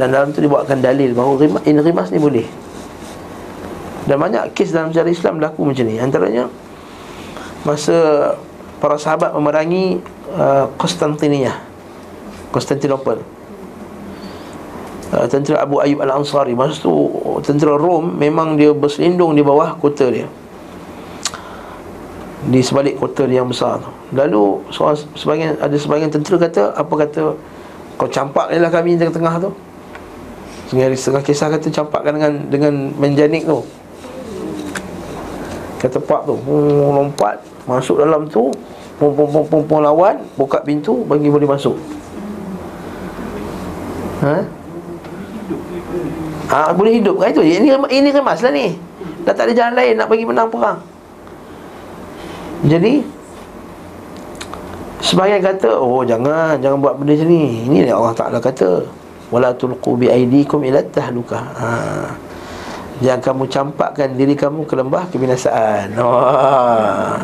[0.00, 2.48] Dan dalam tu dibuatkan dalil bahawa In-Ghimas ni boleh.
[4.08, 6.00] Dan banyak kes dalam sejarah Islam berlaku macam ni.
[6.00, 6.48] Antaranya
[7.60, 8.32] Masa
[8.80, 10.00] para sahabat memerangi
[10.32, 11.60] uh, Konstantinia
[12.48, 13.20] Konstantinopel.
[15.12, 16.56] Uh, Tentera Abu Ayyub Al-Ansari.
[16.56, 17.12] Masa tu
[17.44, 20.24] tentera Rom Memang dia berselindung di bawah kota dia.
[22.48, 23.90] Di sebalik kota yang besar tu.
[24.16, 27.36] Lalu seorang sebagian ada sebagian tentera kata apa kata
[28.00, 29.52] kau campak lah kami di tengah-tengah tu.
[30.70, 33.58] Sehingga setengah kisah kata campakkan dengan dengan menjanik tu.
[35.82, 38.54] Kata pak tu, hmm, lompat masuk dalam tu,
[39.02, 41.74] pom pom pom pom, lawan, buka pintu bagi boleh masuk.
[44.22, 44.46] Ha?
[46.54, 47.42] Ah boleh hidup kan itu.
[47.42, 48.78] Ini ini kemas lah ni.
[49.26, 50.78] Dah tak ada jalan lain nak bagi menang perang.
[52.70, 53.00] Jadi
[55.00, 58.99] Sebahagian kata Oh jangan Jangan buat benda macam ni Ini yang Allah Ta'ala kata
[59.30, 61.70] Wala tulqu bi aidikum ila tahluka ha.
[63.00, 67.16] Jangan kamu campakkan diri kamu ke lembah kebinasaan oh.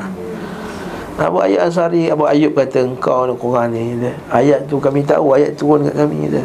[1.17, 3.99] Abu Ayyub Ansari Abu Ayyub kata Engkau ni korang ni
[4.31, 6.43] Ayat tu kami tahu Ayat turun kat kami kata.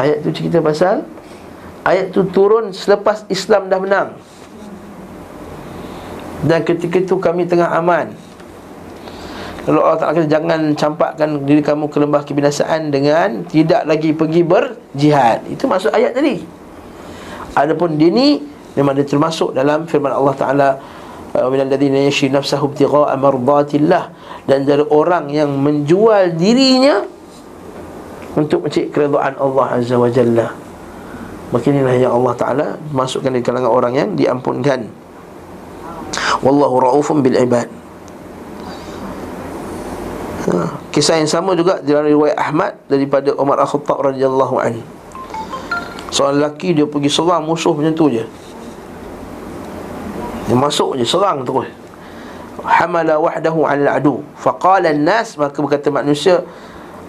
[0.00, 1.04] Ayat tu cerita pasal
[1.84, 4.10] Ayat tu turun selepas Islam dah menang
[6.40, 8.16] dan ketika itu kami tengah aman
[9.70, 14.42] Lalu Allah Ta'ala kata Jangan campakkan diri kamu ke lembah kebinasaan Dengan tidak lagi pergi
[14.42, 15.46] berjihad.
[15.46, 16.42] Itu maksud ayat tadi.
[17.54, 18.42] Adapun dia ni
[18.74, 20.68] Memang dia termasuk dalam firman Allah Ta'ala
[21.46, 24.10] Minal ladhina yashri nafsahu btiqa'a marbatillah
[24.50, 27.06] Dan dari orang yang menjual dirinya
[28.34, 30.50] Untuk mencari keredoan Allah Azza wa Jalla.
[31.54, 34.90] Maka inilah yang Allah Ta'ala Masukkan di kalangan orang yang diampunkan.
[36.40, 37.79] Wallahu raufun bil ibad.
[40.90, 44.82] Kisah yang sama juga dalam riwayat Ahmad Daripada Umar Al-Khattab radhiyallahu anhu.
[46.10, 48.26] Seorang lelaki dia pergi serang musuh macam tu je.
[50.50, 51.70] Dia masuk je serang terus.
[52.60, 56.44] Hamala wahdahu ala adu Faqala nas Maka berkata manusia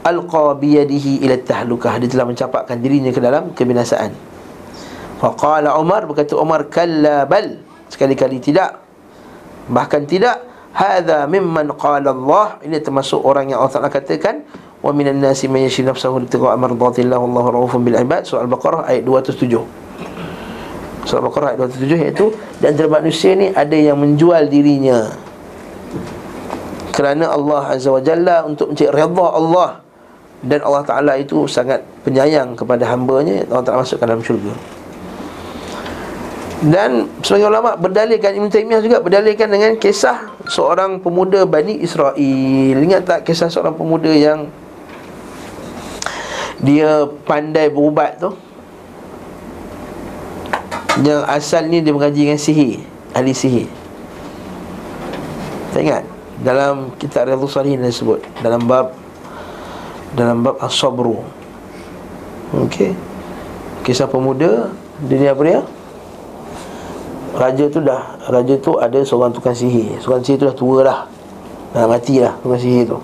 [0.06, 1.98] Alqa biyadihi ila tahlukah.
[1.98, 4.14] Dia telah mencapakkan dirinya ke dalam kebinasaan.
[5.18, 7.58] Faqala Umar Berkata Umar Kalla bal.
[7.90, 8.78] Sekali-kali tidak.
[9.66, 12.60] Bahkan tidak Hadha mimman qala Allah.
[12.64, 14.48] Ini termasuk orang yang Allah Ta'ala katakan
[14.82, 18.24] Wa minan nasi man yashi nafsahu Littiqa amardatillah Wallahu raufun bil ibad.
[18.24, 19.62] Surah Al-Baqarah ayat 207
[21.06, 22.26] Surah Al-Baqarah ayat 207 iaitu
[22.64, 25.12] Dan antara manusia ni ada yang menjual dirinya
[26.96, 29.70] Kerana Allah Azza wa Jalla Untuk mencari redha Allah.
[30.42, 33.46] Dan Allah Ta'ala itu sangat penyayang kepada hambanya.
[33.54, 34.81] Allah Ta'ala masukkan dalam syurga
[36.62, 42.78] dan sebagai ulama berdalilkan Ibn Taymiyah juga berdalilkan dengan kisah seorang pemuda Bani Israel.
[42.78, 44.46] Ingat tak kisah seorang pemuda yang
[46.62, 48.38] dia pandai berubat tu?
[51.02, 52.86] Yang asalnya dia mengaji dengan sihir,
[53.18, 53.66] ahli sihir.
[55.74, 56.06] Tak ingat?
[56.46, 58.94] Dalam kitab Riyadhus Salihin disebut dalam bab
[60.14, 61.26] dalam bab As-Sabru.
[62.54, 62.94] Okey.
[63.82, 64.70] Kisah pemuda
[65.10, 65.66] dia ni apa dia?
[67.32, 69.96] Raja tu dah Raja tu ada seorang tukang sihir.
[70.04, 71.00] Tukang sihir tu dah tua dah
[71.72, 73.00] Dah mati lah tukang sihir tu.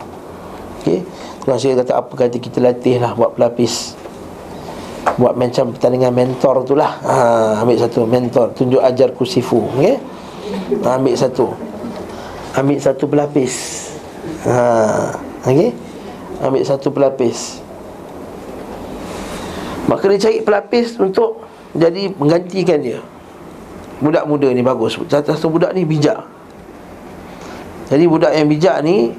[0.84, 1.00] Okay
[1.44, 3.96] Tukang sihir kata apa kata kita latih lah Buat pelapis?
[5.16, 7.00] Buat macam pertandingan mentor tu lah.
[7.08, 7.16] Ha,
[7.64, 8.04] Ambil satu.
[8.04, 9.64] Mentor Tunjuk ajar kusifu.
[9.80, 9.96] Okay
[10.84, 11.48] ha, Ambil satu.
[12.52, 13.54] Ambil satu pelapis.
[14.44, 15.16] Ha,
[15.48, 15.72] Okay
[16.44, 17.64] Ambil satu pelapis.
[19.88, 23.00] Maka dia cari pelapis untuk Jadi menggantikan dia
[24.00, 25.00] budak muda ni bagus.
[25.10, 26.38] Satu budak ni bijak.
[27.88, 29.16] Jadi budak yang bijak ni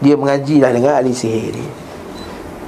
[0.00, 1.66] Dia mengaji lah dengan ahli sihir ni.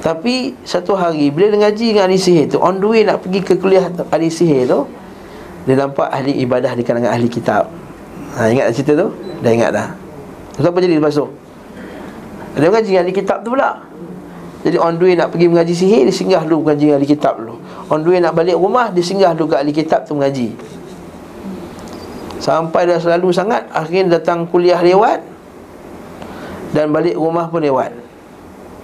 [0.00, 3.40] Tapi satu hari Bila dia mengaji dengan ahli sihir tu On the way nak pergi
[3.44, 4.88] ke kuliah ahli sihir tu
[5.68, 7.68] Dia nampak ahli ibadah di kalangan ahli kitab.
[8.34, 9.08] Ha, Ingat tak cerita tu?
[9.44, 9.88] Dah ingat dah.
[10.56, 11.26] Terus apa jadi lepas tu?
[12.56, 13.70] Dia mengaji dengan ahli kitab tu pula.
[14.62, 17.34] Jadi on the way nak pergi mengaji sihir Dia singgah dulu mengaji dengan ahli kitab
[17.38, 17.54] dulu.
[17.92, 20.56] On the way nak balik rumah Dia singgah dulu ke ahli kitab tu mengaji
[22.43, 25.22] Sampai dah selalu sangat Akhirnya datang kuliah lewat
[26.74, 27.95] Dan balik rumah pun lewat.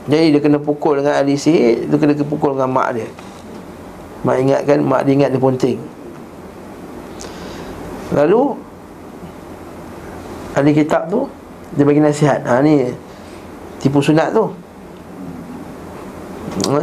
[0.06, 3.11] Jadi dia kena pukul dengan ahli sihir Dia kena pukul dengan mak dia.
[4.22, 5.78] Mak ingatkan Mak dia ingat dia ponting
[8.14, 8.54] Lalu
[10.54, 11.26] Ahli kitab tu
[11.74, 12.46] Dia bagi nasihat.
[12.46, 12.94] Ha ni
[13.78, 14.46] Tipu sunat tu.
[16.66, 16.82] Ha?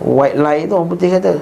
[0.00, 1.36] White lie tu putih kata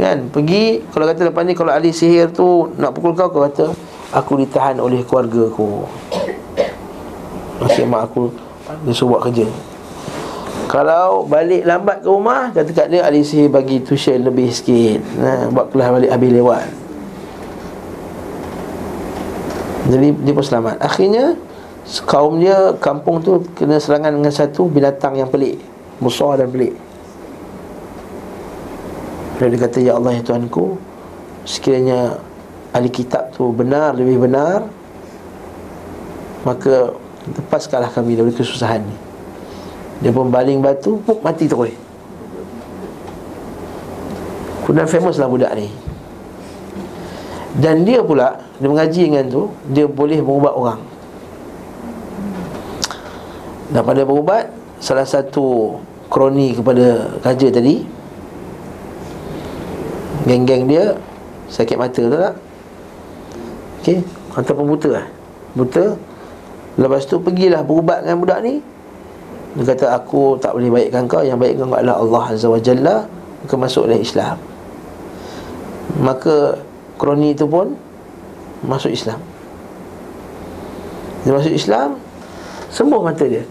[0.00, 0.32] Kan?
[0.32, 3.68] Pergi Kalau kata lepas ni Kalau ahli sihir tu Nak pukul kau Kau kata
[4.10, 5.86] Aku ditahan oleh keluarga aku.
[7.62, 8.26] Masih mak aku
[8.82, 9.46] Dia suruh buat kerja.
[10.66, 14.98] Kalau balik lambat ke rumah Kata kat dia ahli sihir bagi tuition lebih sikit.
[15.20, 16.64] Ha, Buat kelas balik habis lewat.
[19.90, 20.76] Jadi dia pun selamat.
[20.82, 21.24] Akhirnya
[22.08, 25.60] Kaum dia Kampung tu Kena serangan dengan satu Binatang yang pelik.
[26.02, 26.89] Besar dan pelik
[29.40, 30.76] Lalu dia kata Ya Allah ya Tuhanku
[31.48, 32.20] Sekiranya
[32.76, 34.68] Ahli kitab tu benar Lebih benar
[36.44, 38.96] Maka Lepaskanlah kami dari kesusahan ni.
[40.00, 41.76] Dia pun baling batu Puk mati terus.
[44.64, 45.68] Kemudian famous lah budak ni.
[47.60, 50.80] Dan dia pula dia mengaji dengan tu Dia boleh berubat orang.
[53.68, 54.48] Dan pada berubat
[54.80, 55.76] Salah satu
[56.08, 57.99] kroni kepada raja tadi
[60.28, 60.96] Geng-geng dia
[61.48, 62.34] Sakit mata tu tak?
[63.80, 63.98] Okey
[64.36, 65.06] Ataupun buta lah.
[65.56, 65.96] Buta
[66.78, 68.62] Lepas tu pergilah berubat dengan budak ni.
[69.58, 73.04] Dia kata aku tak boleh baikkan kau Yang baikkan kau adalah Allah Azza wa Jalla.
[73.42, 74.36] Maka masuk dalam Islam.
[76.00, 76.62] Maka
[77.00, 77.74] Kroni itu pun
[78.62, 79.18] masuk Islam.
[81.26, 81.98] Dia masuk Islam
[82.70, 83.42] Sembuh mata dia.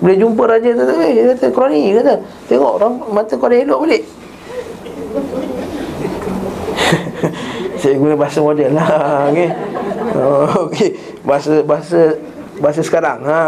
[0.00, 2.14] Bila jumpa raja tu eh, Dia kata kroni kata.
[2.48, 2.74] Tengok
[3.12, 4.02] mata kau dah elok balik
[7.84, 8.88] Saya guna bahasa model lah
[9.28, 9.52] okay.
[10.16, 10.96] Oh, okay.
[11.20, 12.16] Bahasa Bahasa
[12.56, 13.20] Bahasa sekarang.
[13.28, 13.40] Ha,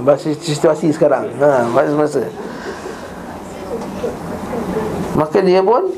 [0.00, 1.28] Bahasa situasi sekarang.
[1.36, 2.22] Ha, Bahasa masa
[5.12, 5.92] Maka dia pun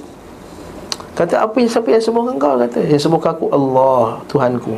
[1.14, 2.58] Kata apa yang siapa yang sembuhkan kau?
[2.58, 4.74] Kata yang sembuhkan aku Allah Tuhanku.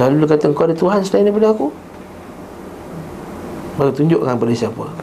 [0.00, 1.68] Lalu dia kata kau ada Tuhan selain daripada aku?
[3.76, 5.01] Baru tunjukkan pada siapa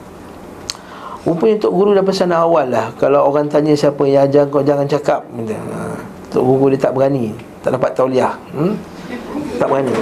[1.29, 2.89] Rupanya Tok Guru dah pesan awal lah.
[2.97, 5.21] Kalau orang tanya siapa yang ajar kau jangan cakap.
[5.29, 5.93] Ha.
[6.33, 7.29] Tok Guru dia tak berani.
[7.61, 8.33] Tak dapat tauliah.
[8.49, 8.73] Hmm?
[9.61, 9.93] Tak berani.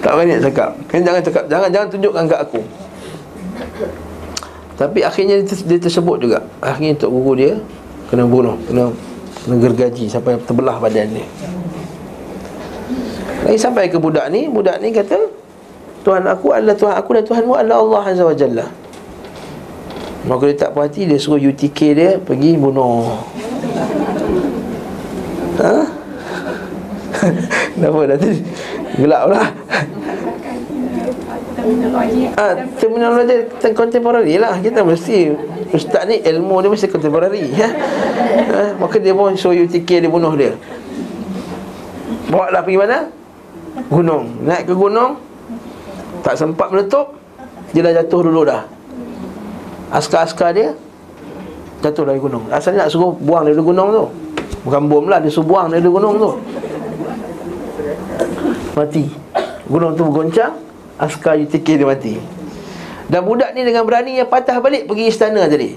[0.00, 0.70] Tak banyak cakap.
[0.88, 1.44] Kan jangan cakap.
[1.44, 2.60] Jangan jangan tunjukkan kat aku.
[4.80, 6.40] Tapi akhirnya dia, tersebut juga.
[6.64, 7.60] Akhirnya untuk guru dia
[8.08, 8.56] kena bunuh.
[8.64, 8.88] Kena
[9.44, 11.26] kena gergaji sampai terbelah badan dia
[13.50, 15.18] lagi sampai ke budak ni budak ni kata
[16.06, 18.66] Tuhan aku adalah Tuhan aku dan Tuhanmu adalah Allah Azza wa Jalla.
[20.24, 23.20] Maka dia tak puas Dia suruh UTK dia pergi bunuh.
[25.60, 25.72] Ha?
[27.76, 28.40] Kenapa dah tadi
[28.96, 29.46] Gelap lah.
[32.40, 32.44] Ha,
[32.80, 33.36] Terminologi
[33.76, 34.56] kontemporari lah.
[34.56, 35.36] Kita mesti
[35.76, 37.68] Ustaz ni ilmu dia mesti kontemporari ya?
[38.56, 40.56] ha, Maka dia pun show UTK dia bunuh dia.
[42.32, 43.19] Bawa lah pergi mana?
[43.90, 44.42] Gunung.
[44.42, 45.18] Naik ke gunung
[46.26, 47.14] Tak sempat meletup
[47.70, 48.66] Dia dah jatuh dulu dah.
[49.94, 50.74] Askar-askar dia
[51.80, 52.44] Jatuh dari gunung.
[52.52, 54.04] Asalnya nak suruh buang dari gunung tu?
[54.68, 56.30] Bukan bom lah Dia suruh buang dari gunung tu.
[58.76, 59.04] Mati.
[59.70, 60.54] Gunung tu bergoncang
[61.00, 62.20] Askar UTK dia mati.
[63.10, 65.74] Dan budak ni dengan berani yang patah balik Pergi istana tadi.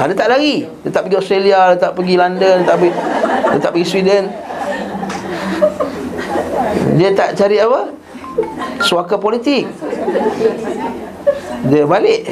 [0.00, 0.64] Ha, Dia tak lari.
[0.82, 2.92] Dia tak pergi Australia Dia tak pergi London Dia tak pergi,
[3.52, 4.24] dia tak pergi Sweden
[6.98, 7.94] Dia tak cari apa?
[8.82, 9.68] Suaka politik.
[11.68, 12.26] Dia balik.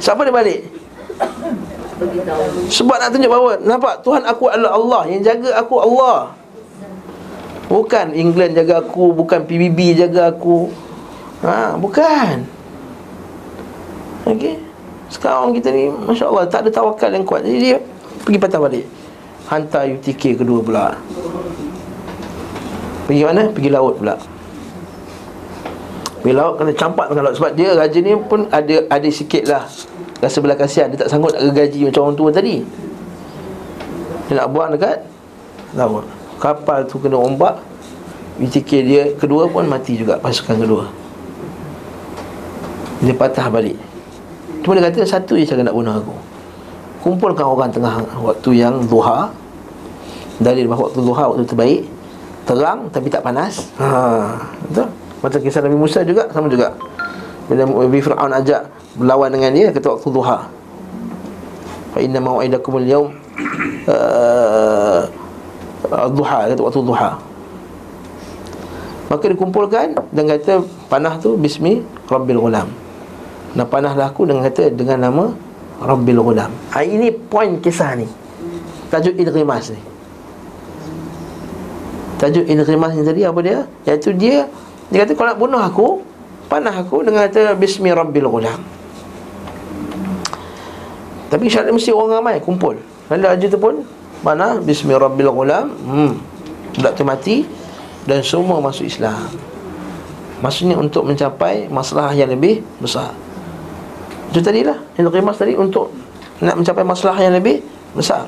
[0.00, 0.60] Siapa dia balik?
[2.72, 4.00] Sebab nak tunjuk bahawa Nampak?
[4.00, 5.02] Tuhan aku adalah Allah.
[5.10, 6.32] Yang jaga aku Allah.
[7.70, 10.72] Bukan England jaga aku Bukan PBB jaga aku.
[11.44, 12.36] Ha, Bukan.
[14.26, 14.56] Okey?
[15.10, 17.44] Sekarang kita ni Masya Allah Tak ada tawakal yang kuat.
[17.44, 17.78] Jadi dia
[18.24, 18.86] Pergi patah balik.
[19.50, 20.86] Hantar UTK kedua pula
[23.10, 23.50] Pergi mana?
[23.50, 24.14] Pergi laut pula.
[26.22, 27.34] Pergi laut kena campak dengan laut.
[27.42, 29.66] Sebab dia raja ni pun ada Ada sikit lah
[30.22, 30.86] Rasa belah kasihan.
[30.94, 32.62] Dia tak sanggup nak gaji macam orang tua tadi.
[34.30, 35.02] Dia nak buang dekat
[35.74, 36.06] Laut.
[36.38, 37.58] Kapal tu kena ombak.
[38.38, 40.14] UTK dia kedua pun mati juga.
[40.22, 40.86] Pasukan kedua.
[43.02, 43.74] Dia patah balik.
[44.62, 46.14] Cuma dia kata satu je cara nak bunuh aku.
[47.02, 49.34] Kumpulkan orang tengah waktu yang duha.
[50.38, 51.98] Dari waktu duha waktu terbaik
[52.50, 54.34] Terang tapi tak panas ha,
[54.66, 54.90] Betul?
[55.22, 56.74] Macam kisah Nabi Musa juga Sama juga
[57.46, 58.66] Bila Nabi Fir'aun ajak
[58.98, 60.50] berlawan dengan dia kata waktu duha
[61.90, 63.14] fa inna mau'idakum al-yawm
[63.90, 65.06] uh,
[66.10, 67.10] duha kata waktu duha
[69.10, 72.70] Maka dikumpulkan dan kata panah tu bismi rabbil ghulam.
[73.58, 75.34] Dan panahlah aku dengan kata dengan nama
[75.82, 76.54] rabbil ghulam.
[76.70, 78.06] Ha, ini poin kisah ni.
[78.86, 79.89] Tajuk Ilghimas ni.
[82.20, 83.64] Tajuk Ilghimas ni tadi apa dia?
[83.88, 84.44] Iaitu dia
[84.92, 85.88] dia kata kalau nak bunuh aku,
[86.50, 88.60] panah aku dengan kata bismi rabbil ghulam.
[91.30, 92.74] Tapi syarat mesti orang ramai kumpul.
[93.06, 93.86] Lalu haji tu pun
[94.26, 95.72] mana bismi rabbil ghulam.
[95.86, 96.12] Hmm.
[96.74, 97.46] Budak tu mati
[98.04, 99.30] dan semua masuk Islam.
[100.42, 103.14] Maksudnya untuk mencapai masalah yang lebih besar.
[104.34, 105.94] Itu tadilah yang rimas tadi untuk
[106.42, 107.62] nak mencapai masalah yang lebih
[107.94, 108.26] besar.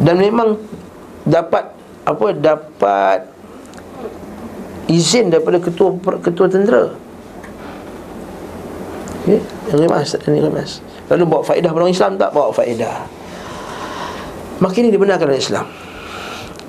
[0.00, 0.56] Dan memang
[1.30, 1.70] dapat
[2.02, 3.20] apa dapat
[4.90, 6.90] izin daripada ketua ketua tentera.
[9.20, 9.38] Okey,
[9.70, 10.82] yang rimas, yang rimas.
[11.06, 13.06] Lalu bawa faedah pada orang Islam tak bawa faedah.
[14.58, 15.66] Makin ini dibenarkan oleh Islam.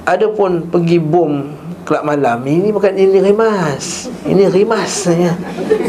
[0.05, 1.49] Adapun pergi bom
[1.83, 4.07] kelab malam ini bukan ini rimas.
[4.23, 5.33] Ini rimas ya.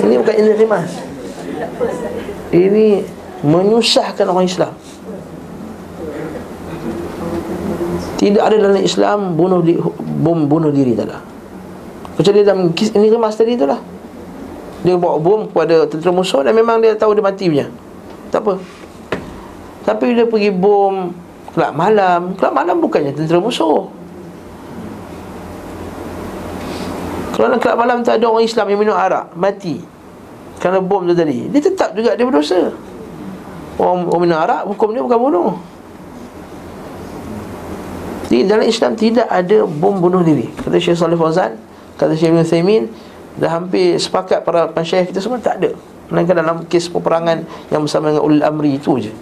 [0.01, 0.91] Ini bukan ini rimas.
[2.53, 2.87] Ini
[3.43, 4.73] menyusahkan orang Islam.
[8.23, 9.75] Tidak ada dalam Islam bunuh di,
[10.23, 11.19] bom bunuh diri tak ada.
[12.15, 13.83] Kecuali dalam ini rimas tadi itulah.
[14.87, 17.67] Dia bawa bom kepada tentera musuh dan memang dia tahu dia mati punya.
[18.31, 18.63] Tak apa.
[19.83, 21.11] Tapi dia pergi bom
[21.51, 23.91] kelab malam, kelab malam bukannya tentera musuh.
[27.35, 29.81] Kalau dalam kelab malam tu ada orang Islam yang minum arak Mati
[30.61, 32.77] Kerana bom tu tadi Dia tetap juga dia berdosa
[33.81, 35.72] Orang, orang minum arak Hukum dia bukan bunuh
[38.33, 40.49] Jadi dalam Islam tidak ada bom bunuh diri.
[40.57, 41.53] Kata Syekh Salih Fawzan
[42.01, 42.89] Kata Syekh Ibn Thaymin
[43.37, 45.77] Dah hampir sepakat para pensyayah kita semua Tak ada.
[46.09, 49.13] Melainkan dalam kes peperangan Yang bersama dengan Ulil Amri itu je.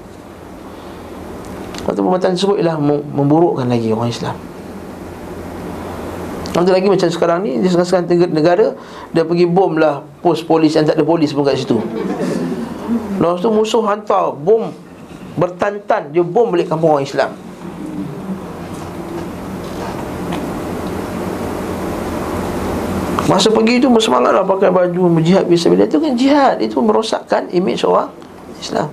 [1.91, 2.79] Waktu pemerintahan tersebut Ialah
[3.11, 4.39] memburukkan lagi orang Islam.
[6.55, 8.79] Nanti lagi macam sekarang ni Di sekarang-sekarang negara
[9.11, 11.83] Dia pergi bom lah Pos polis yang tak ada polis pun kat situ.
[13.19, 14.71] Lepas tu musuh hantar bom
[15.35, 17.50] Bertantan Dia bom balik kampung orang Islam
[23.31, 27.47] Masa pergi tu bersemangat lah Pakai baju berjihad bisa bila Itu kan jihad Itu merosakkan
[27.55, 28.11] imej orang
[28.59, 28.91] Islam.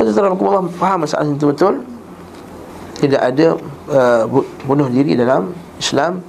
[0.00, 0.44] Lepas tu aku
[0.80, 1.84] faham masalah itu betul
[2.96, 3.60] Tidak ada
[3.92, 4.24] uh,
[4.64, 6.24] bunuh diri dalam Islam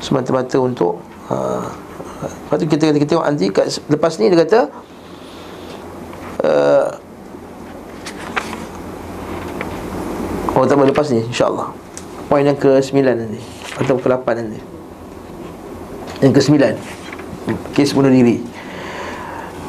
[0.00, 0.96] semata-mata untuk
[1.28, 1.64] uh,
[2.24, 4.60] lepas tu kita, kita tengok nanti kat, lepas ni dia kata
[6.44, 6.88] uh,
[10.56, 11.68] oh tak lepas ni insyaAllah.
[12.32, 14.60] Poin yang ke-9 nanti atau ke-8 nanti
[16.24, 16.56] yang ke-9
[17.76, 18.42] kes bunuh diri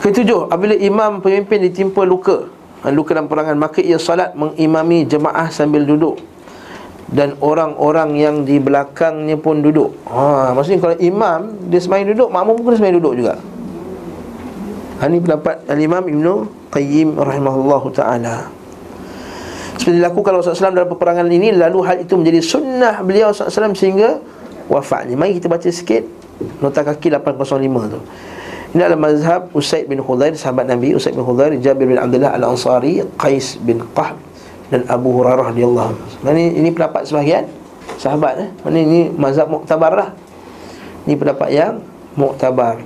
[0.02, 2.50] ketujuh apabila imam pemimpin ditimpa luka
[2.90, 6.18] luka dalam perangan maka ia salat mengimami jemaah sambil duduk
[7.12, 9.92] dan orang-orang yang di belakangnya pun duduk.
[10.08, 13.36] Ha, maksudnya kalau imam dia sembang duduk, makmum pun sembang duduk juga.
[15.04, 16.26] Ha, ini pendapat Al-Imam Ibn
[16.72, 18.48] Qayyim rahimahullahu taala.
[19.82, 24.22] Seperti dilakukan Rasulullah SAW dalam peperangan ini Lalu hal itu menjadi sunnah beliau SAW sehingga
[24.70, 26.06] wafat ni Mari kita baca sikit
[26.62, 28.00] Nota kaki 805 tu
[28.78, 33.02] Ini adalah mazhab Usaid bin Khudair Sahabat Nabi Usaid bin Khudair Jabir bin Abdullah Al-Ansari
[33.18, 34.22] Qais bin Qahb
[34.72, 36.24] dan Abu Hurairah radhiyallahu.
[36.24, 37.44] Ini ini pendapat sebahagian
[38.00, 38.50] sahabat eh.
[38.64, 40.10] Mana ini mazhab muktabar lah.
[41.04, 41.84] Ini pendapat yang
[42.16, 42.80] muktabar.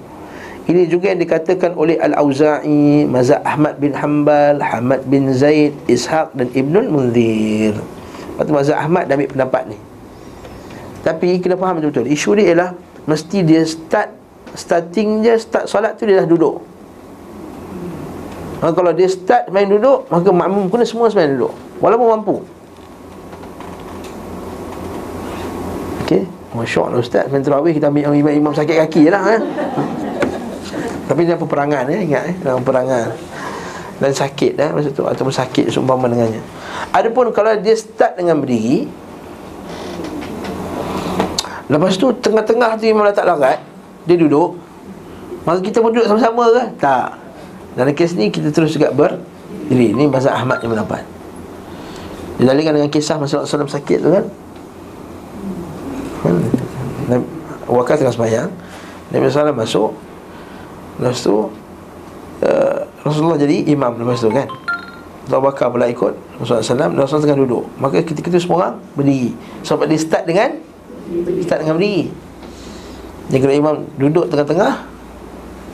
[0.65, 6.49] Ini juga yang dikatakan oleh Al-Auza'i, mazhab Ahmad bin Hanbal, Hamad bin Zaid, Ishaq dan
[6.57, 7.77] Ibnul Munzir.
[8.33, 9.77] Lepas mazhab Ahmad dah ambil pendapat ni.
[11.05, 12.09] Tapi kena faham betul-betul.
[12.09, 12.69] Isu dia ialah
[13.05, 14.09] mesti dia start
[14.57, 16.57] starting dia start solat tu dia dah duduk.
[18.65, 21.51] Ha, kalau dia start main duduk Maka makmum kena semua main duduk
[21.83, 22.35] Walaupun mampu
[26.07, 26.23] Okey
[26.55, 29.41] Masya Allah Ustaz Main kita ambil imam-imam sakit kaki je lah eh?
[31.05, 33.13] Tapi dalam peperangan ya, Ingat eh Dalam peperangan
[34.01, 36.41] Dan sakit eh, Masa tu Ataupun sakit Seumpama dengannya.
[36.89, 38.89] Adapun kalau dia start dengan berdiri
[41.69, 43.61] Lepas tu Tengah-tengah tu imam letak larat
[44.09, 44.57] Dia duduk
[45.45, 46.63] Maka kita pun duduk sama-sama ke?
[46.81, 47.07] Tak.
[47.77, 49.93] Dalam kes ni kita terus juga berdiri.
[49.93, 51.05] Ini bahasa Ahmad yang mendapat.
[52.41, 54.25] Didalikan dengan kisah Masa Rasulullah sakit tu kan?
[57.05, 57.21] Kan?
[57.69, 58.49] Wakil tengah sembahyang.
[59.13, 59.89] Nabi SAW masuk
[61.01, 64.47] Lepas tu uh, Rasulullah jadi imam lepas tu kan?
[65.25, 67.63] Abu Bakar pula ikut Rasulullah SAW Rasulullah tengah duduk.
[67.81, 69.33] Maka ketika itu semua orang berdiri.
[69.65, 70.49] Sebab dia start dengan
[71.45, 72.09] Start dengan berdiri.
[73.29, 74.85] Jadi kalau imam duduk tengah-tengah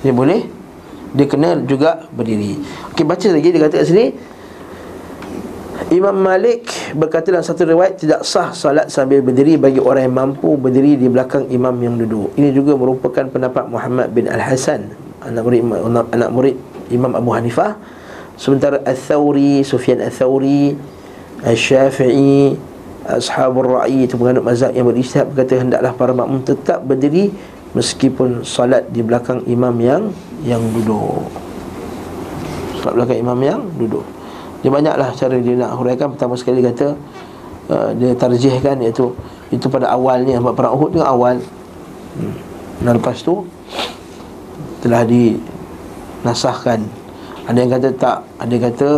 [0.08, 0.48] Dia boleh
[1.12, 2.64] Dia kena juga berdiri.
[2.96, 3.50] Okey baca lagi.
[3.52, 4.06] Dia kata kat sini
[5.92, 10.56] Imam Malik berkata dalam satu riwayat tidak sah salat sambil berdiri bagi orang yang mampu
[10.56, 12.32] berdiri di belakang imam yang duduk.
[12.40, 14.88] Ini juga merupakan pendapat Muhammad bin Al-Hasan,
[15.22, 15.62] anak murid
[16.12, 16.56] anak murid
[16.90, 17.78] Imam Abu Hanifah.
[18.36, 20.74] Sementara Al-Thawri, Sufyan Al-Thawri,
[21.46, 22.58] Al-Syafi'i,
[23.02, 27.34] Ashabul Ra'i itu penganut mazhab yang berijtihad berkata hendaklah para makmum tetap berdiri
[27.74, 30.14] meskipun salat di belakang imam yang
[30.46, 31.26] yang duduk.
[32.78, 34.06] Salat belakang imam yang duduk.
[34.62, 36.94] Dia banyaklah cara dia nak huraikan Pertama sekali kata
[37.74, 39.10] uh, Dia tarjihkan iaitu
[39.50, 42.34] Itu pada awalnya Sebab perang Uhud tu awal hmm.
[42.86, 43.42] Dan lepas tu
[44.82, 46.82] Telah dinasahkan.
[47.46, 48.18] Ada yang kata tak.
[48.38, 48.90] Ada yang kata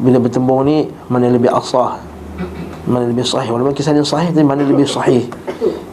[0.00, 2.00] Bila bertembung ni Mana lebih asah.
[2.88, 3.52] Mana lebih sahih.
[3.52, 5.28] Walaupun kisah yang sahih Tapi mana lebih sahih.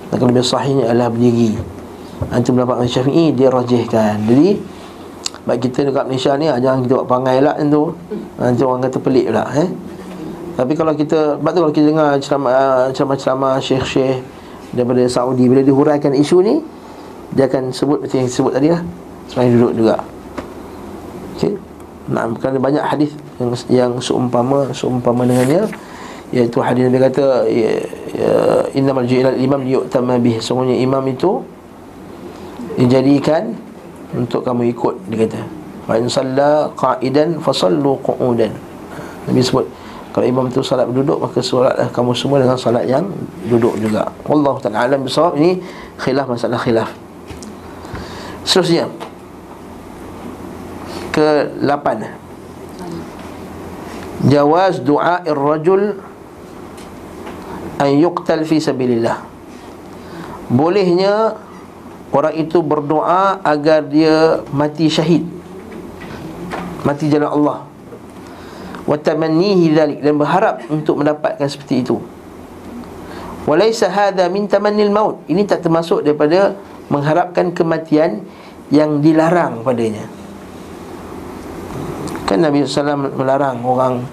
[0.08, 1.60] Dan lebih sahihnya adalah berdiri.
[2.32, 4.24] Nanti pendapat Syafi'i Dia rajihkan.
[4.26, 4.50] Jadi
[5.48, 7.96] Baik kita dekat Malaysia ni ah, Jangan kita buat pangai lah tu.
[8.36, 9.70] Nanti orang kata pelik pula eh?
[10.60, 14.20] Tapi kalau kita Sebab tu kalau kita dengar ah, Ceramah-ceramah Syekh-Syekh
[14.76, 16.56] Daripada Saudi Bila dihuraikan isu ni
[17.32, 18.84] Dia akan sebut Macam yang sebut tadi lah
[19.28, 19.96] Sebenarnya duduk juga.
[21.38, 21.68] Okay
[22.08, 25.68] Nah, kerana banyak hadis yang yang seumpama seumpama dengannya
[26.32, 27.72] iaitu hadis Nabi kata ya,
[28.16, 28.32] ya,
[28.76, 30.40] innamal ju'ilal imam liyu'tamma bih.
[30.40, 31.44] Sungguhnya imam itu
[32.80, 33.56] dijadikan
[34.16, 35.42] untuk kamu ikut dia kata.
[35.88, 38.56] Wa in salla qa'idan fa sallu qu'udan.
[39.28, 39.68] Nabi sebut
[40.16, 43.04] kalau imam tu salat duduk maka solatlah kamu semua dengan salat yang
[43.52, 44.08] duduk juga.
[44.24, 45.60] Wallahu taala alam bisawab ini
[46.00, 46.88] khilaf masalah khilaf.
[48.48, 48.88] Seterusnya
[51.18, 55.98] ke 8 jawaz du'a ar-rajul
[57.82, 59.26] an yuqtal fi sabilillah.
[60.48, 61.36] Bolehnya
[62.08, 65.28] Orang itu berdoa agar dia mati syahid.
[66.88, 67.58] Mati jalan Allah.
[68.88, 70.00] Wa tamannihi dhalik.
[70.00, 72.00] Dan berharap untuk mendapatkan seperti itu.
[73.44, 75.20] Walaysa hadha min tamannil maut.
[75.28, 76.56] Ini tak termasuk daripada
[76.88, 78.24] Mengharapkan kematian
[78.72, 80.08] Yang dilarang padanya
[82.28, 84.04] Kan Nabi SAW melarang orang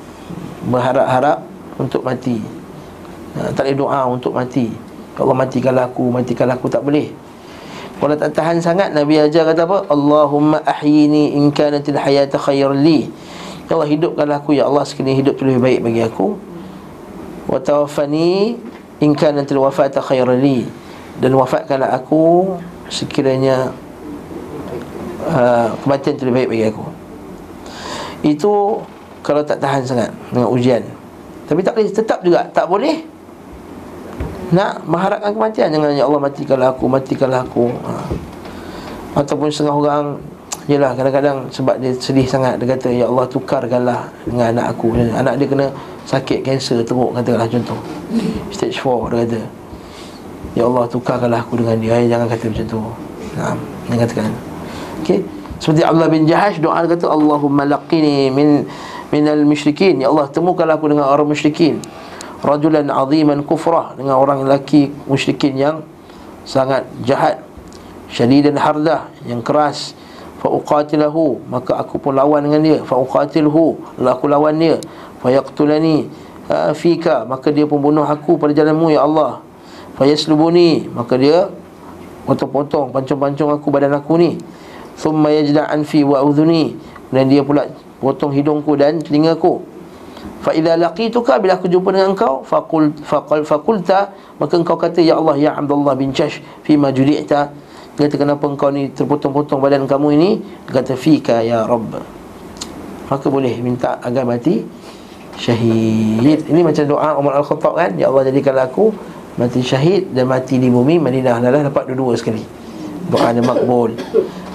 [0.70, 1.42] Berharap-harap
[1.82, 2.38] Untuk mati.
[3.34, 4.70] Ha, Tak boleh doa untuk mati.
[5.18, 7.10] Ya Allah matikanlah aku Matikanlah aku tak boleh.
[7.98, 9.86] Kalau tak tahan sangat Nabi ajar kata apa?
[9.90, 13.10] Allahumma ahyini in kanatil hayata khair li.
[13.70, 16.38] Ya Allah hidupkanlah aku Ya Allah sekiranya hidup lebih baik bagi aku.
[17.50, 18.58] Wa tawaffani
[19.02, 20.66] in kanatil wafata khair li.
[21.18, 22.58] Dan wafatkanlah aku
[22.90, 23.70] Sekiranya
[25.30, 26.84] uh, Kematian lebih baik bagi aku
[28.24, 28.80] Itu
[29.20, 30.82] Kalau tak tahan sangat Dengan ujian.
[31.44, 33.12] Tapi tak boleh Tetap juga Tak boleh
[34.54, 35.72] nak mengharapkan kematian.
[35.72, 37.74] Jangan Ya Allah matikanlah aku Matikanlah aku.
[37.74, 37.92] Ha.
[39.18, 40.04] Ataupun setengah orang
[40.70, 44.94] Yelah kadang-kadang Sebab dia sedih sangat Dia kata Ya Allah tukarkanlah Dengan anak aku.
[44.94, 45.66] Anak dia kena
[46.06, 47.78] sakit kanser teruk Katakanlah contoh.
[48.54, 49.40] Stage 4 dia kata
[50.54, 51.98] Ya Allah tukarkanlah aku dengan dia.
[52.06, 52.80] Jangan kata macam tu.
[53.34, 53.58] Nah,
[53.90, 54.30] Dia katakan.
[55.02, 58.66] Okay Seperti Allah bin Jahash Doa dia kata Allahumma laqini min
[59.14, 60.02] Minal musyrikin.
[60.02, 61.78] Ya Allah temukanlah aku dengan orang musyrikin.
[62.42, 65.76] Rajulan aziman kufrah dengan orang lelaki musyrikin yang
[66.42, 67.38] sangat jahat
[68.10, 69.94] syadidan hardah yang keras.
[70.42, 72.78] Fa uqatilahu maka aku pun lawan dengan dia.
[72.82, 74.76] Fa uqatilhu lalu aku lawan dia.
[75.22, 76.10] Fa yaqtulani
[76.74, 79.46] fika maka dia pun bunuh aku pada jalanmu ya Allah.
[79.94, 81.54] Fa yaslubuni maka dia
[82.26, 84.42] potong-potong pancung-pancung aku badan aku ni
[84.98, 86.74] thumma yajda'an fi wa udhuni.
[87.14, 87.70] Dan dia pula
[88.02, 89.74] potong hidungku dan telingaku.
[90.44, 95.20] Fa idza laqituka bila aku jumpa dengan engkau faqul faqal faqulta maka engkau kata ya
[95.20, 97.52] Allah ya Abdullah bin Jash fi ma judi'ta
[97.96, 100.30] kata kenapa engkau ni terpotong-potong badan kamu ini?
[100.68, 102.00] Kata fika ya Rabb.
[103.08, 104.64] Maka boleh minta agar mati
[105.36, 106.44] syahid.
[106.48, 107.90] Ini macam doa Umar Al-Khattab kan?
[108.00, 108.96] Ya Allah jadikanlah aku
[109.36, 111.00] mati syahid dan mati di bumi.
[111.00, 112.42] Madinah adalah dapat dua-dua sekali.
[113.12, 113.92] Doa yang makbul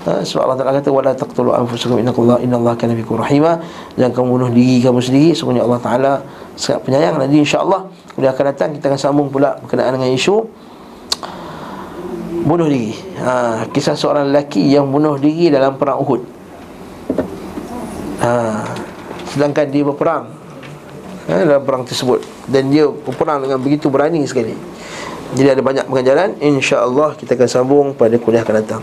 [0.06, 3.60] ha, sebab Allah Taala kata wala taqtulu anfusakum innallaha innallaha kana bikum rahima.
[4.00, 6.12] Jangan kamu bunuh diri kamu sendiri sesungguhnya Allah Taala
[6.56, 10.36] sangat penyayang nanti insyaallah kemudian akan datang kita akan sambung pula berkenaan dengan isu
[12.44, 12.96] bunuh diri.
[13.20, 16.22] Ha, kisah seorang lelaki yang bunuh diri dalam perang Uhud.
[18.24, 18.30] Ha,
[19.32, 20.24] sedangkan dia berperang
[21.28, 22.24] ha, dalam perang tersebut.
[22.50, 24.56] Dan dia berperang dengan begitu berani sekali.
[25.30, 28.82] Jadi ada banyak pengajaran InsyaAllah kita akan sambung pada kuliah akan datang